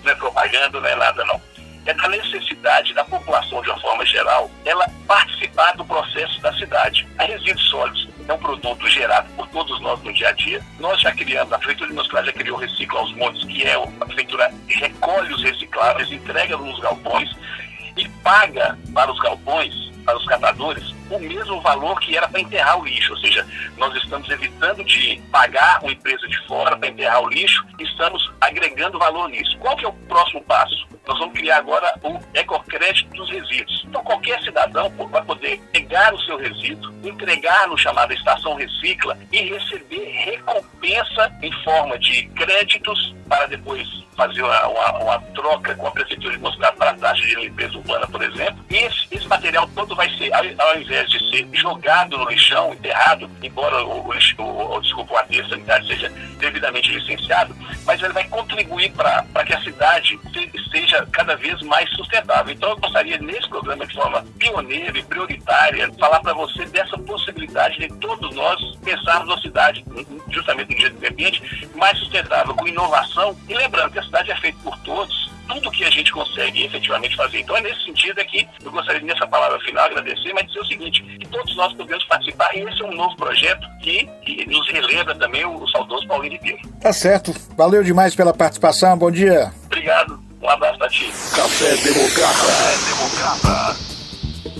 [0.03, 1.41] não é propaganda, não é nada, não
[1.85, 7.07] é da necessidade da população, de uma forma geral, ela participar do processo da cidade.
[7.17, 10.61] A resíduos sólidos é um produto gerado por todos nós no dia a dia.
[10.79, 13.73] Nós já criamos, a Prefeitura de Moscou já criou o Reciclo aos Montes, que é
[13.73, 17.29] a Prefeitura recolhe os recicláveis, entrega nos galpões
[17.97, 19.73] e paga para os galpões
[20.05, 23.13] para os catadores o mesmo valor que era para enterrar o lixo.
[23.13, 23.45] Ou seja,
[23.77, 28.97] nós estamos evitando de pagar uma empresa de fora para enterrar o lixo estamos agregando
[28.97, 29.57] valor nisso.
[29.59, 30.87] Qual que é o próximo passo?
[31.07, 33.83] Nós vamos criar agora o ecocrédito dos resíduos.
[33.87, 39.41] Então, qualquer cidadão vai poder pegar o seu resíduo, entregar no chamado estação recicla e
[39.41, 45.91] receber recompensa em forma de créditos para depois fazer uma, uma, uma, troca com a
[45.91, 48.63] Prefeitura de Moscado para a taxa de limpeza urbana, por exemplo.
[48.69, 53.29] E esse, esse material todo vai ser, ao, invés de ser jogado no lixão, enterrado,
[53.41, 59.43] embora o, o, o, desculpa, o sanitário seja devidamente licenciado, mas ele vai contribuir para
[59.45, 60.19] que a cidade
[60.71, 62.53] seja cada vez mais sustentável.
[62.53, 67.77] Então, eu gostaria, nesse programa, de forma pioneira e prioritária, falar para você dessa possibilidade
[67.77, 69.85] de todos nós pensarmos a cidade,
[70.29, 73.37] justamente no dia do ambiente, mais sustentável, com inovação.
[73.47, 77.15] E lembrando que a cidade é feita por todos, tudo que a gente consegue efetivamente
[77.15, 77.39] fazer.
[77.39, 80.90] Então é nesse sentido aqui, eu gostaria nessa palavra final agradecer, mas dizer o seguinte,
[80.99, 85.15] que todos nós podemos participar, e esse é um novo projeto que, que nos relembra
[85.15, 86.59] também o, o saudoso Paulinho Ribeiro.
[86.79, 87.33] Tá certo.
[87.57, 88.97] Valeu demais pela participação.
[88.97, 89.51] Bom dia.
[89.65, 90.19] Obrigado.
[90.41, 91.05] Um abraço pra ti.
[91.35, 92.33] Café Democrata.
[92.33, 93.91] Café Democrata.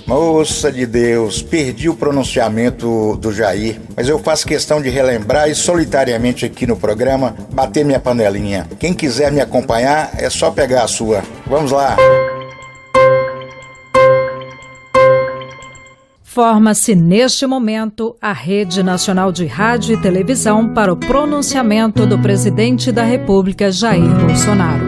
[0.08, 5.56] Moça de Deus, perdi o pronunciamento do Jair, mas eu faço questão de relembrar e
[5.56, 8.68] solitariamente aqui no programa bater minha panelinha.
[8.78, 11.24] Quem quiser me acompanhar é só pegar a sua.
[11.48, 11.96] Vamos lá.
[16.34, 22.90] Forma-se neste momento a Rede Nacional de Rádio e Televisão para o pronunciamento do presidente
[22.90, 24.86] da República, Jair Bolsonaro.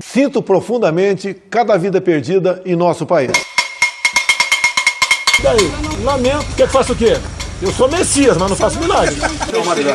[0.00, 3.32] Sinto profundamente cada vida perdida em nosso país.
[5.42, 7.14] Daí, lamento, quer que faça o quê?
[7.62, 9.14] Eu sou Messias, mas não faço milagre.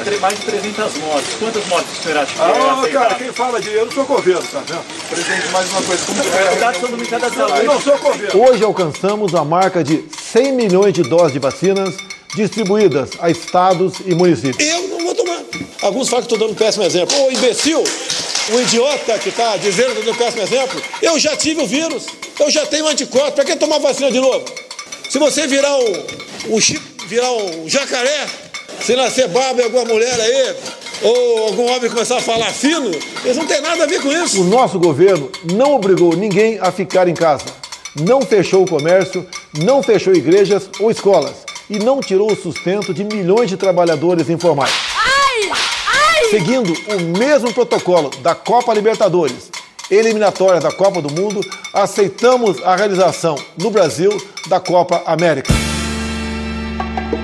[0.06, 1.34] Tem mais de 300 mortes.
[1.40, 4.44] Quantas mortes o acha que Ah, é cara, quem fala de eu não sou coveiro,
[4.52, 4.84] tá vendo?
[5.10, 6.06] Presidente, mais uma coisa.
[6.06, 6.80] Como é verdade,
[7.34, 7.48] são.
[7.58, 8.40] Eu não sou coveiro.
[8.40, 11.96] Hoje alcançamos a marca de 100 milhões de doses de vacinas
[12.36, 14.58] distribuídas a estados e municípios.
[14.60, 15.42] Eu não vou tomar.
[15.82, 17.20] Alguns falam que estou dando um péssimo exemplo.
[17.20, 17.84] Ô imbecil,
[18.54, 21.68] o idiota que está dizendo que eu dando um péssimo exemplo, eu já tive o
[21.68, 22.06] vírus,
[22.40, 24.46] eu já tenho anticorpo, para que tomar vacina de novo?
[25.10, 26.06] Se você virar um,
[26.56, 26.60] um
[27.08, 28.26] virar um jacaré,
[28.82, 30.56] se nascer barba em alguma mulher aí,
[31.02, 32.92] ou algum homem começar a falar fino,
[33.24, 34.42] eles não têm nada a ver com isso.
[34.42, 37.46] O nosso governo não obrigou ninguém a ficar em casa.
[38.00, 39.26] Não fechou o comércio,
[39.60, 44.74] não fechou igrejas ou escolas e não tirou o sustento de milhões de trabalhadores informais.
[44.96, 46.30] Ai, ai.
[46.30, 49.50] Seguindo o mesmo protocolo da Copa Libertadores,
[49.90, 51.42] eliminatória da Copa do Mundo,
[51.74, 54.10] aceitamos a realização no Brasil
[54.48, 55.54] da Copa América.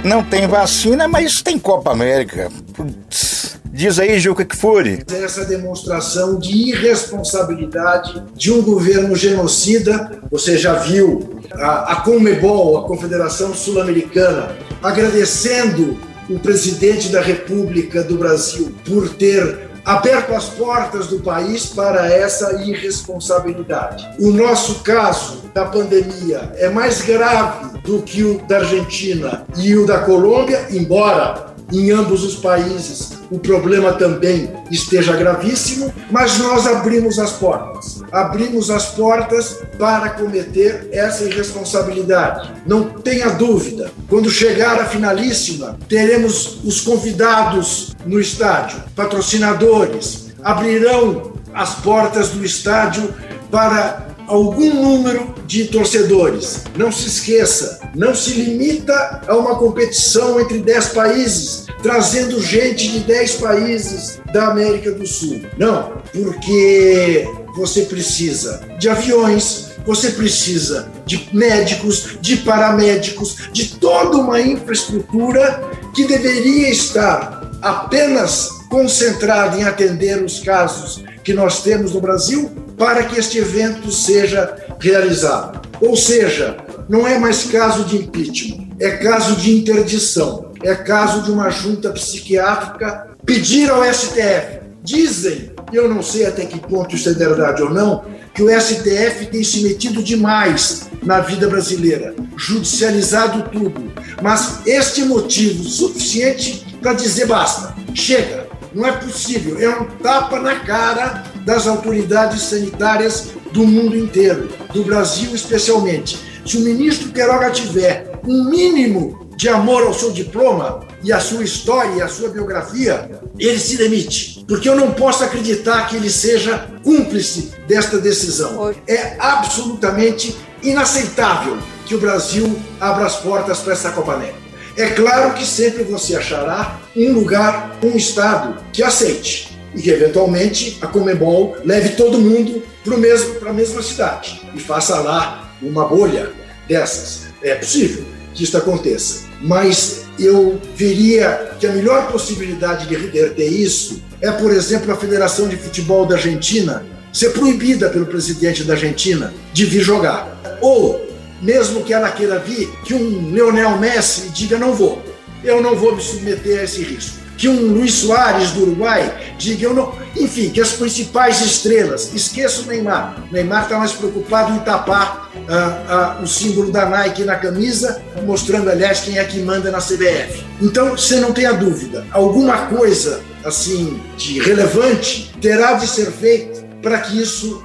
[0.04, 2.50] Não tem vacina, mas tem Copa América.
[2.74, 3.60] Putz.
[3.74, 5.04] Diz aí, Juca Kfouri.
[5.10, 12.88] Essa demonstração de irresponsabilidade de um governo genocida, você já viu a, a Conmebol, a
[12.88, 15.98] Confederação Sul-Americana, agradecendo
[16.30, 22.62] o presidente da República do Brasil por ter aberto as portas do país para essa
[22.64, 24.08] irresponsabilidade.
[24.20, 29.86] O nosso caso da pandemia é mais grave do que o da Argentina e o
[29.86, 37.18] da Colômbia, embora em ambos os países o problema também esteja gravíssimo, mas nós abrimos
[37.18, 38.04] as portas.
[38.12, 42.52] Abrimos as portas para cometer essa irresponsabilidade.
[42.66, 51.76] Não tenha dúvida, quando chegar a finalíssima, teremos os convidados no estádio, patrocinadores, abrirão as
[51.76, 53.14] portas do estádio
[53.50, 56.64] para algum número de torcedores.
[56.78, 63.00] Não se esqueça, não se limita a uma competição entre 10 países, trazendo gente de
[63.02, 65.42] 10 países da América do Sul.
[65.58, 67.28] Não, porque
[67.58, 76.06] você precisa de aviões, você precisa de médicos, de paramédicos, de toda uma infraestrutura que
[76.06, 83.20] deveria estar apenas concentrada em atender os casos que nós temos no Brasil para que
[83.20, 85.62] este evento seja realizado.
[85.80, 86.58] Ou seja,
[86.90, 91.92] não é mais caso de impeachment, é caso de interdição, é caso de uma junta
[91.92, 94.62] psiquiátrica pedir ao STF.
[94.84, 98.04] Dizem, eu não sei até que ponto isso é verdade ou não,
[98.34, 103.92] que o STF tem se metido demais na vida brasileira, judicializado tudo.
[104.22, 108.41] Mas este motivo suficiente para dizer basta, chega,
[108.74, 114.84] não é possível, é um tapa na cara das autoridades sanitárias do mundo inteiro, do
[114.84, 116.18] Brasil especialmente.
[116.46, 121.44] Se o ministro Queiroga tiver um mínimo de amor ao seu diploma e à sua
[121.44, 123.10] história e à sua biografia,
[123.40, 124.46] ele se demite.
[124.48, 128.74] Porque eu não posso acreditar que ele seja cúmplice desta decisão.
[128.88, 134.51] É absolutamente inaceitável que o Brasil abra as portas para essa Copa América.
[134.76, 140.78] É claro que sempre você achará um lugar, um estado que aceite e que eventualmente
[140.82, 146.32] a Comebol leve todo mundo para a mesma cidade e faça lá uma bolha
[146.68, 147.24] dessas.
[147.42, 148.04] É possível
[148.34, 154.52] que isso aconteça, mas eu veria que a melhor possibilidade de reverter isso é, por
[154.54, 159.82] exemplo, a Federação de Futebol da Argentina ser proibida pelo presidente da Argentina de vir
[159.82, 160.60] jogar.
[160.62, 161.11] Ou,
[161.42, 165.02] mesmo que ela queira vir, que um Leonel Messi diga: não vou,
[165.44, 167.22] eu não vou me submeter a esse risco.
[167.38, 169.94] Que um Luiz Soares do Uruguai diga: eu não.
[170.16, 173.24] Enfim, que as principais estrelas, esqueça o Neymar.
[173.30, 178.02] O Neymar está mais preocupado em tapar ah, ah, o símbolo da Nike na camisa,
[178.26, 180.44] mostrando, aliás, quem é que manda na CBF.
[180.62, 187.00] Então, você não tenha dúvida, alguma coisa assim de relevante terá de ser feita para
[187.00, 187.64] que isso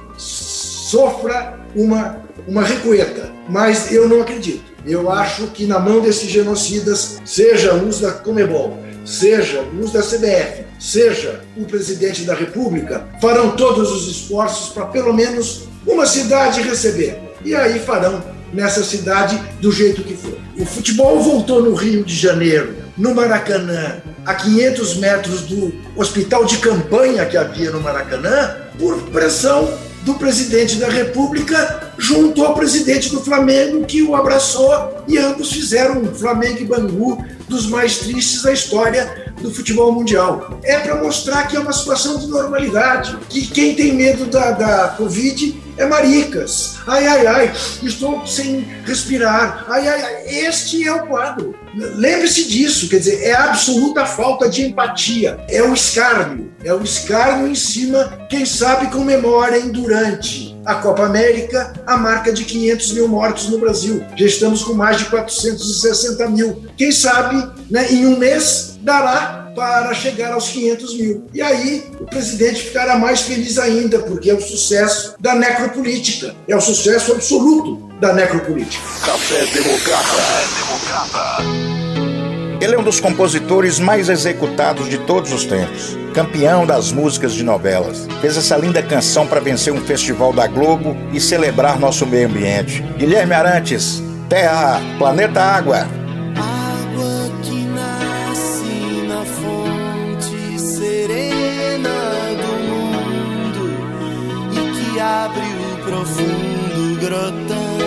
[0.89, 3.29] sofra uma, uma recueta.
[3.49, 4.63] Mas eu não acredito.
[4.85, 10.63] Eu acho que na mão desses genocidas, seja os da Comebol, seja os da CBF,
[10.79, 17.19] seja o presidente da República, farão todos os esforços para pelo menos uma cidade receber.
[17.43, 18.23] E aí farão
[18.53, 20.37] nessa cidade do jeito que for.
[20.57, 26.57] O futebol voltou no Rio de Janeiro, no Maracanã, a 500 metros do hospital de
[26.57, 33.21] campanha que havia no Maracanã, por pressão do presidente da República junto ao presidente do
[33.21, 38.53] Flamengo, que o abraçou e ambos fizeram um Flamengo e Bangu dos mais tristes da
[38.53, 40.59] história do futebol mundial.
[40.63, 44.87] É para mostrar que é uma situação de normalidade, que quem tem medo da, da
[44.97, 46.77] Covid é maricas.
[46.87, 49.65] Ai, ai, ai, estou sem respirar.
[49.69, 50.47] Ai, ai, ai.
[50.47, 51.55] Este é o quadro.
[51.75, 55.39] Lembre-se disso, quer dizer, é absoluta falta de empatia.
[55.47, 56.51] É o escárnio.
[56.63, 62.43] É o escárnio em cima, quem sabe comemorem durante a Copa América a marca de
[62.43, 64.03] 500 mil mortos no Brasil.
[64.17, 66.63] Já estamos com mais de 460 mil.
[66.75, 71.27] Quem sabe, né, em um mês, dará para chegar aos 500 mil.
[71.33, 76.55] E aí o presidente ficará mais feliz ainda, porque é o sucesso da necropolítica, é
[76.55, 78.81] o sucesso absoluto da necropolítica.
[79.05, 80.07] Café Democrata.
[82.61, 87.43] Ele é um dos compositores mais executados de todos os tempos, campeão das músicas de
[87.43, 88.07] novelas.
[88.21, 92.81] Fez essa linda canção para vencer um festival da Globo e celebrar nosso meio ambiente.
[92.97, 95.96] Guilherme Arantes, Terra, Planeta Água.
[105.27, 107.77] Abre o profundo grotão,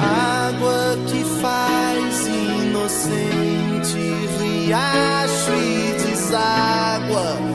[0.00, 3.98] água que faz inocente
[4.38, 7.51] riacho e deságua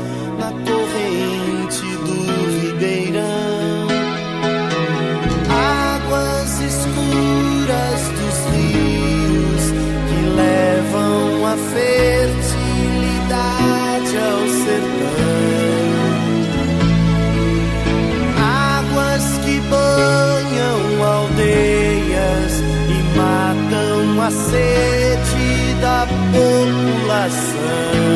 [24.32, 28.07] sede da população.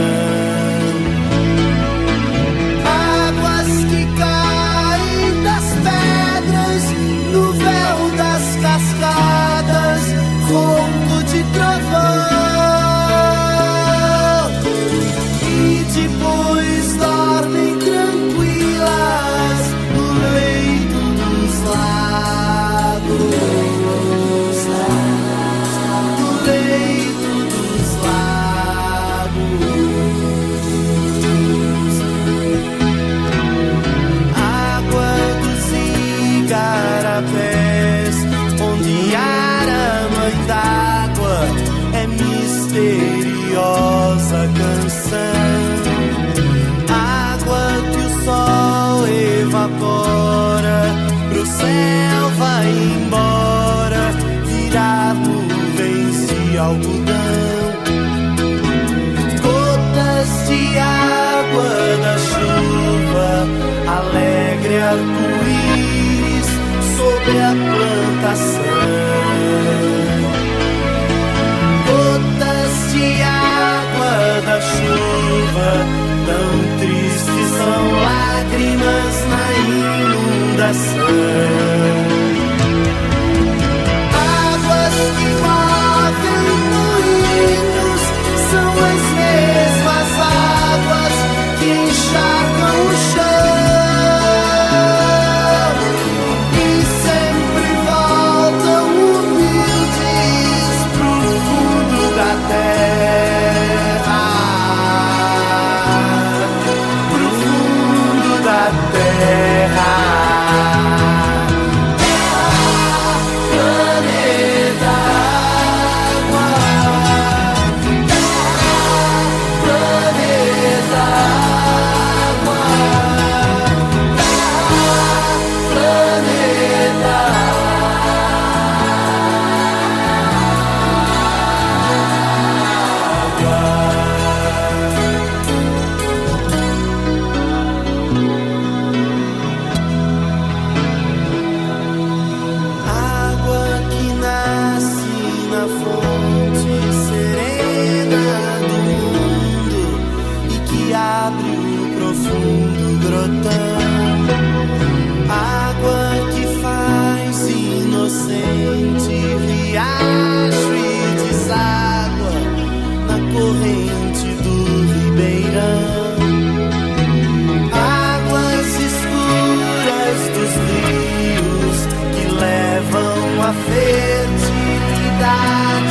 [64.92, 65.20] Alegre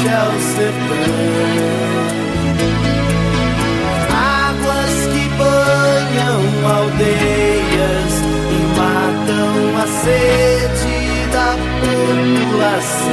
[0.09, 1.15] ao sertão.
[4.49, 6.43] Águas que banham
[6.77, 8.13] aldeias
[8.51, 10.99] e matam a sede
[11.33, 13.11] da população.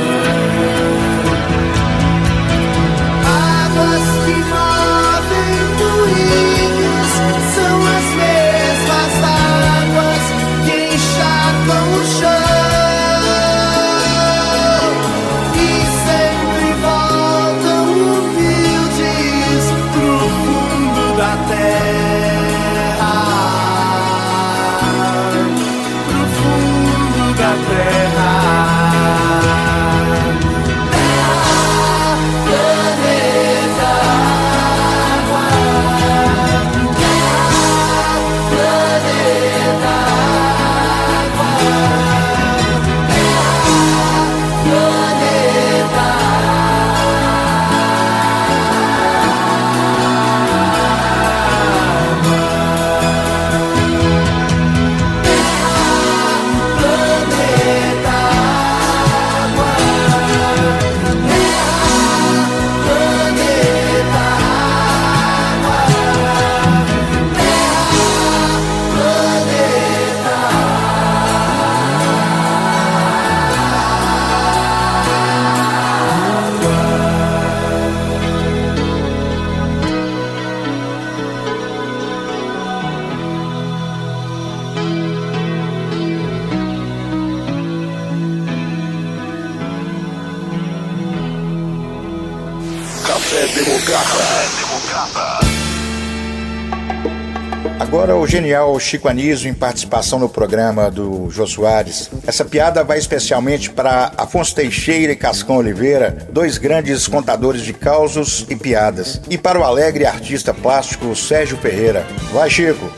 [98.08, 102.10] Agora o genial Chico Anísio em participação no programa do Jô Soares.
[102.26, 108.46] Essa piada vai especialmente para Afonso Teixeira e Cascão Oliveira, dois grandes contadores de causos
[108.50, 109.20] e piadas.
[109.30, 112.08] E para o alegre artista plástico Sérgio Ferreira.
[112.32, 112.90] Vai, Chico.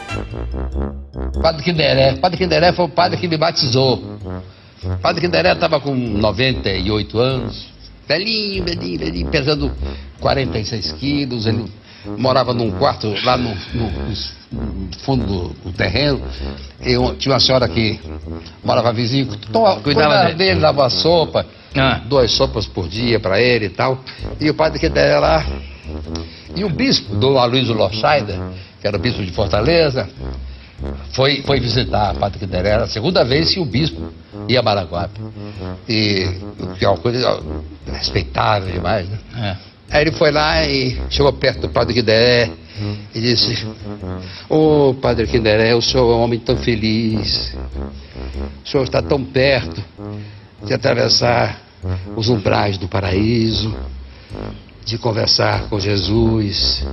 [1.41, 2.17] Padre Quinderé.
[2.17, 4.03] Padre Quinderé foi o padre que me batizou.
[5.01, 7.73] Padre Quinderé estava com 98 anos,
[8.07, 9.71] velhinho, velhinho, velhinho, pesando
[10.19, 11.47] 46 quilos.
[11.47, 11.78] Ele
[12.17, 13.91] morava num quarto lá no, no-
[14.51, 16.21] no fundo do, do terreno.
[16.81, 17.99] Eu, tinha uma senhora que
[18.63, 20.35] morava vizinho, to- Cuidava dele.
[20.35, 21.45] dele, dava sopa,
[22.07, 23.99] duas sopas por dia para ele e tal.
[24.39, 25.45] E o padre Quinderé lá.
[26.55, 30.07] E o bispo, Dom Aloysio Lochaida, que era o bispo de Fortaleza,
[31.11, 34.01] foi, foi visitar a Padre Quinderé, era a segunda vez que o bispo
[34.47, 35.19] ia a Maraguape.
[35.87, 36.25] E
[36.77, 37.39] que é uma coisa
[37.91, 39.57] respeitável demais, né?
[39.89, 42.51] Aí ele foi lá e chegou perto do Padre Quinderé
[43.13, 43.67] e disse:
[44.47, 47.55] Ô Padre Quinderé, o senhor é um homem tão feliz,
[48.63, 49.83] o senhor está tão perto
[50.63, 51.61] de atravessar
[52.15, 53.75] os umbrais do paraíso,
[54.85, 56.85] de conversar com Jesus,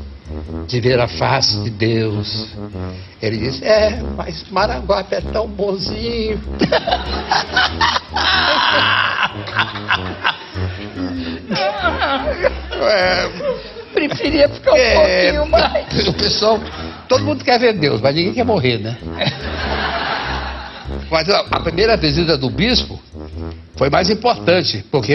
[0.66, 2.48] de ver a face de Deus.
[3.20, 6.40] Ele disse: É, mas Maranguape é tão bonzinho.
[12.80, 13.28] É,
[13.94, 16.08] Preferia ficar um É, pouquinho mais.
[16.08, 16.60] o pessoal,
[17.08, 18.98] todo mundo quer ver Deus, mas ninguém quer morrer, né?
[21.10, 23.00] Mas a, a primeira visita do bispo
[23.76, 25.14] foi mais importante, porque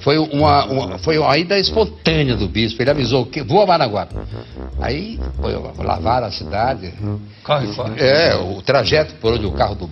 [0.00, 2.82] foi uma, uma- foi uma ida espontânea do bispo.
[2.82, 4.08] Ele avisou que vou a Maraguá.
[4.80, 5.52] Aí foi,
[5.84, 6.92] lavaram a cidade.
[7.44, 7.92] Corre fora.
[8.02, 9.90] É, o trajeto por onde o carro do,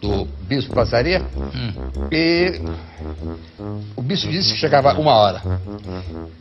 [0.00, 1.22] do bispo passaria.
[2.10, 2.60] E
[3.94, 5.42] o bispo disse que chegava uma hora.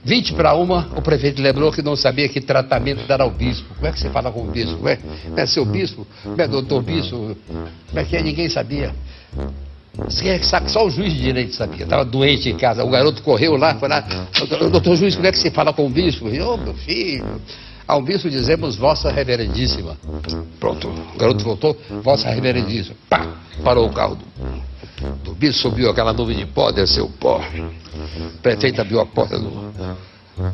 [0.03, 3.75] 20 para uma, o prefeito lembrou que não sabia que tratamento dar ao bispo.
[3.75, 4.77] Como é que você fala com o bispo?
[4.77, 6.07] Como é, como é seu bispo?
[6.23, 7.35] Como é doutor bispo?
[7.47, 8.23] Como é que é?
[8.23, 8.93] Ninguém sabia.
[10.67, 11.83] Só o juiz de direito sabia.
[11.83, 12.83] Estava doente em casa.
[12.83, 14.01] O garoto correu lá, foi lá.
[14.71, 16.27] Doutor juiz, como é que você fala com o bispo?
[16.27, 17.25] Ô, meu filho.
[17.89, 19.97] Ao bispo dizemos Vossa Reverendíssima.
[20.59, 22.95] Pronto, o garoto voltou, Vossa Reverendíssima.
[23.09, 23.25] Pá!
[23.63, 24.25] Parou o carro do,
[25.23, 27.41] do bispo, subiu aquela nuvem de pó, desceu o pó.
[27.41, 29.73] O prefeito abriu a porta do,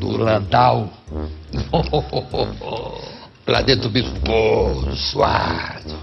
[0.00, 0.90] do Landau.
[3.46, 5.94] Lá dentro o bispo, pô, suado.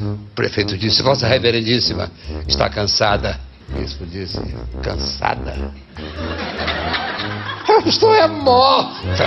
[0.00, 2.10] O prefeito disse, Vossa Reverendíssima
[2.48, 3.38] está cansada.
[3.68, 4.40] O bispo disse,
[4.82, 5.72] cansada?
[7.68, 9.24] Eu estou é morta.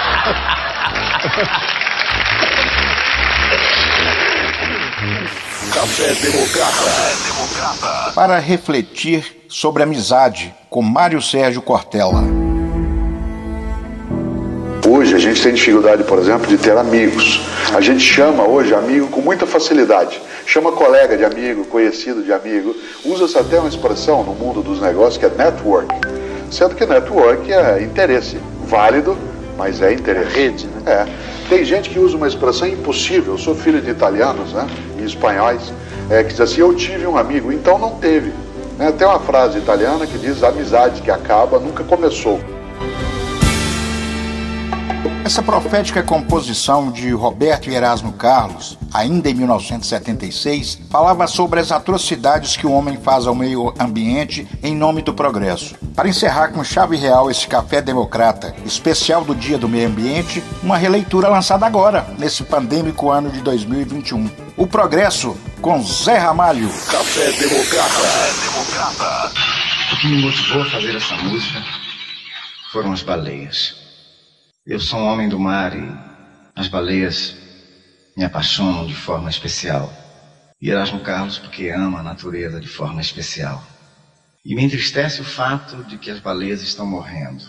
[5.72, 8.12] Café Democrata.
[8.12, 12.24] Para refletir sobre amizade com Mário Sérgio Cortella.
[14.88, 17.40] Hoje a gente tem dificuldade, por exemplo, de ter amigos.
[17.72, 20.20] A gente chama hoje amigo com muita facilidade.
[20.44, 22.74] Chama colega de amigo, conhecido de amigo.
[23.04, 25.94] Usa-se até uma expressão no mundo dos negócios que é network.
[26.50, 28.38] Sendo que network é interesse.
[28.64, 29.16] Válido,
[29.56, 30.36] mas é interesse.
[30.36, 30.82] Rede, né?
[30.86, 31.06] É.
[31.48, 33.34] Tem gente que usa uma expressão impossível.
[33.34, 34.66] Eu sou filho de italianos, né?
[34.98, 35.72] E espanhóis.
[36.10, 38.32] É, que diz assim, eu tive um amigo, então não teve.
[38.78, 38.92] Né?
[38.92, 42.40] Tem uma frase italiana que diz, amizade que acaba nunca começou.
[45.26, 52.56] Essa profética composição de Roberto e Erasmo Carlos, ainda em 1976, falava sobre as atrocidades
[52.56, 55.74] que o homem faz ao meio ambiente em nome do progresso.
[55.96, 60.76] Para encerrar com chave real esse café democrata, especial do Dia do Meio Ambiente, uma
[60.76, 64.30] releitura lançada agora, nesse pandêmico ano de 2021.
[64.56, 66.70] O Progresso, com Zé Ramalho.
[66.88, 69.32] Café Democrata.
[69.92, 71.60] O que me motivou a fazer essa música
[72.70, 73.85] foram as baleias.
[74.66, 75.96] Eu sou um homem do mar e
[76.52, 77.36] as baleias
[78.16, 79.92] me apaixonam de forma especial.
[80.60, 83.62] E Erasmo Carlos porque ama a natureza de forma especial.
[84.44, 87.44] E me entristece o fato de que as baleias estão morrendo,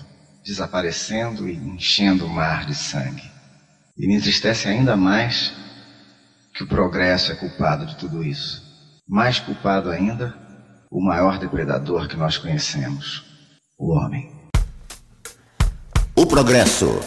[0.46, 3.28] desaparecendo e enchendo o mar de sangue.
[3.98, 5.52] E me entristece ainda mais
[6.54, 8.62] que o progresso é culpado de tudo isso.
[9.10, 10.38] Mais culpado ainda,
[10.92, 13.26] o maior depredador que nós conhecemos,
[13.76, 14.37] o homem.
[16.30, 17.00] Progresso.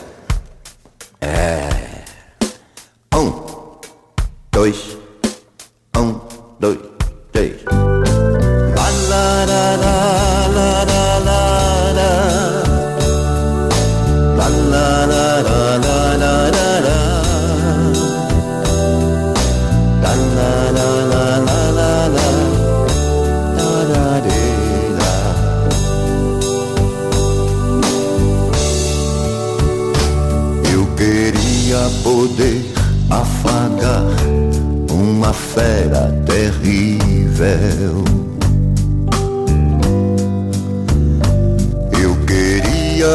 [1.20, 2.04] É.
[3.14, 3.78] Um,
[4.50, 4.96] dois,
[5.96, 6.20] um,
[6.58, 6.78] dois,
[7.30, 7.60] três.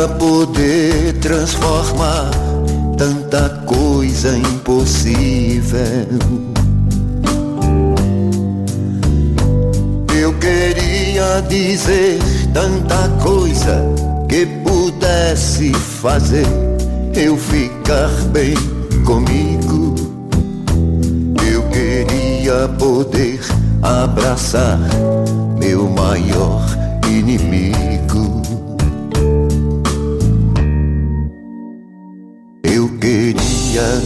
[0.06, 2.30] Queria poder transformar
[2.97, 5.80] tanta coisa impossível.
[10.16, 12.20] Eu queria dizer
[12.53, 13.82] tanta coisa
[14.30, 16.45] que pudesse fazer
[17.16, 18.56] eu ficar bem
[19.06, 19.95] comigo.
[21.51, 23.39] Eu queria poder
[23.82, 24.80] abraçar
[25.60, 26.64] meu maior
[27.08, 28.75] inimigo.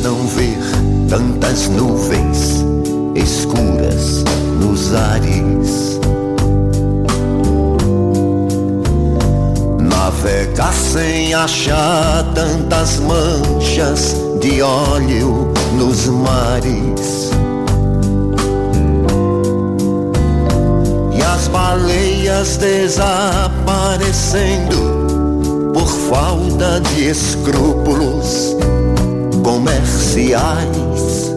[0.02, 0.58] Não ver
[1.08, 2.66] tantas nuvens
[3.14, 4.24] escuras
[4.60, 6.00] nos ares.
[9.80, 17.30] Navegar sem achar tantas manchas de óleo nos mares.
[21.14, 24.98] E a baleias desaparecendo
[25.74, 28.58] por falta de escrúpulos
[29.50, 31.34] comerciais.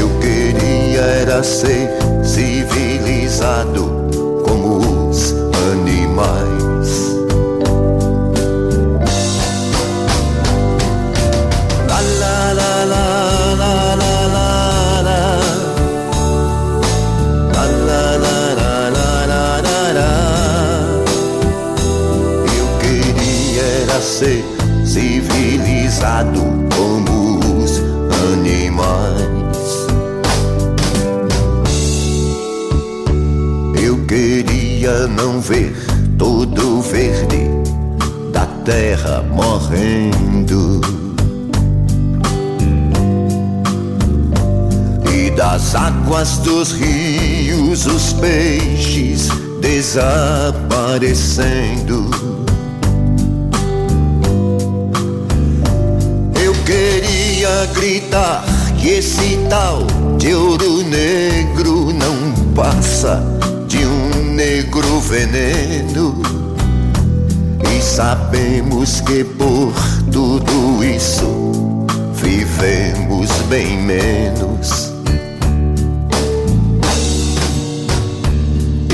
[0.00, 1.90] Eu queria era ser
[2.24, 3.82] civilizado
[4.46, 5.34] como os
[5.72, 6.90] animais.
[11.88, 15.28] La la la la la la la la.
[24.00, 24.42] Ser
[24.84, 25.37] civilizado
[26.76, 27.78] como os
[28.32, 29.86] animais.
[33.82, 35.74] Eu queria não ver
[36.16, 37.48] todo verde
[38.32, 40.80] da terra morrendo.
[45.12, 49.28] E das águas dos rios os peixes
[49.60, 52.37] desaparecendo.
[57.58, 58.44] Queria gritar
[58.78, 59.84] que esse tal
[60.18, 63.22] de ouro negro não passa
[63.66, 66.22] de um negro veneno.
[67.74, 69.72] E sabemos que por
[70.12, 74.92] tudo isso vivemos bem menos.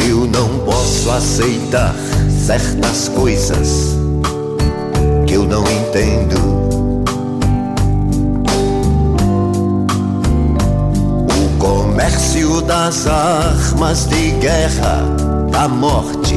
[0.08, 1.94] Eu não posso aceitar
[2.46, 3.96] certas coisas
[5.26, 6.43] que eu não entendo.
[12.62, 15.02] Das armas de guerra,
[15.50, 16.34] da morte,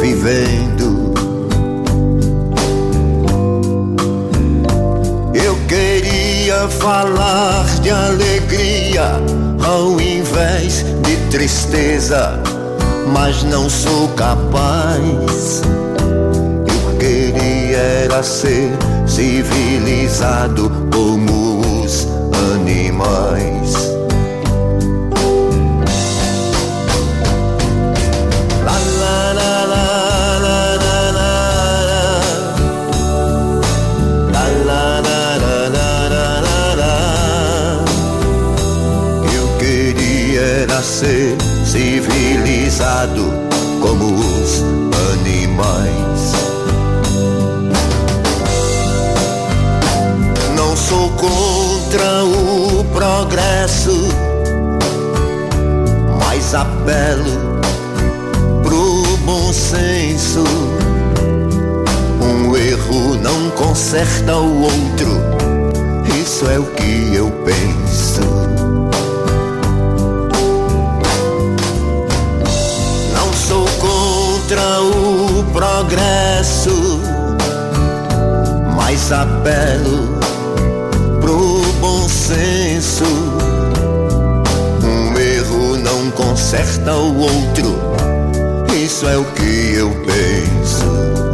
[0.00, 1.12] vivendo.
[5.34, 9.12] Eu queria falar de alegria
[9.64, 12.40] ao invés de tristeza,
[13.12, 15.62] mas não sou capaz.
[16.66, 18.70] Eu queria era ser
[19.06, 22.06] civilizado como os
[22.52, 23.53] animais.
[42.74, 43.32] Civilizado
[43.80, 44.62] como os
[45.12, 46.32] animais.
[50.56, 54.08] Não sou contra o progresso,
[56.18, 57.60] mas apelo
[58.62, 60.44] pro bom senso.
[62.20, 65.20] Um erro não conserta o outro,
[66.20, 67.73] isso é o que eu penso.
[74.54, 77.00] Contra o progresso,
[78.76, 80.16] mas apelo
[81.20, 83.04] pro bom senso.
[84.80, 87.80] Um erro não conserta o outro,
[88.72, 91.33] isso é o que eu penso.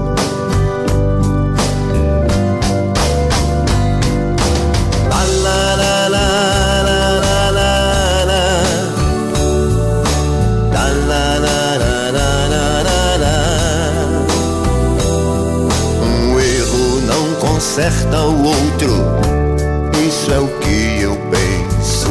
[17.70, 18.92] Conserta o outro,
[20.04, 22.08] isso é o que eu penso.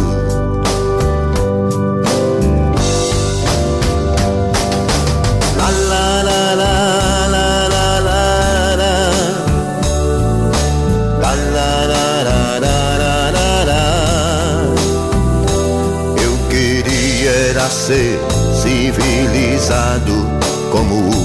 [16.24, 18.18] Eu queria era ser
[18.64, 20.26] civilizado
[20.72, 21.18] como os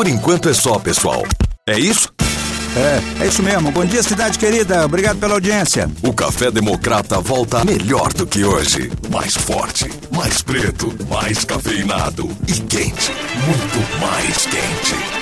[0.00, 1.22] Por enquanto é só, pessoal.
[1.68, 2.10] É isso?
[2.74, 3.70] É, é isso mesmo.
[3.70, 4.86] Bom dia, cidade querida.
[4.86, 5.90] Obrigado pela audiência.
[6.02, 8.90] O Café Democrata volta melhor do que hoje.
[9.10, 13.12] Mais forte, mais preto, mais cafeinado e quente.
[13.44, 15.19] Muito mais quente.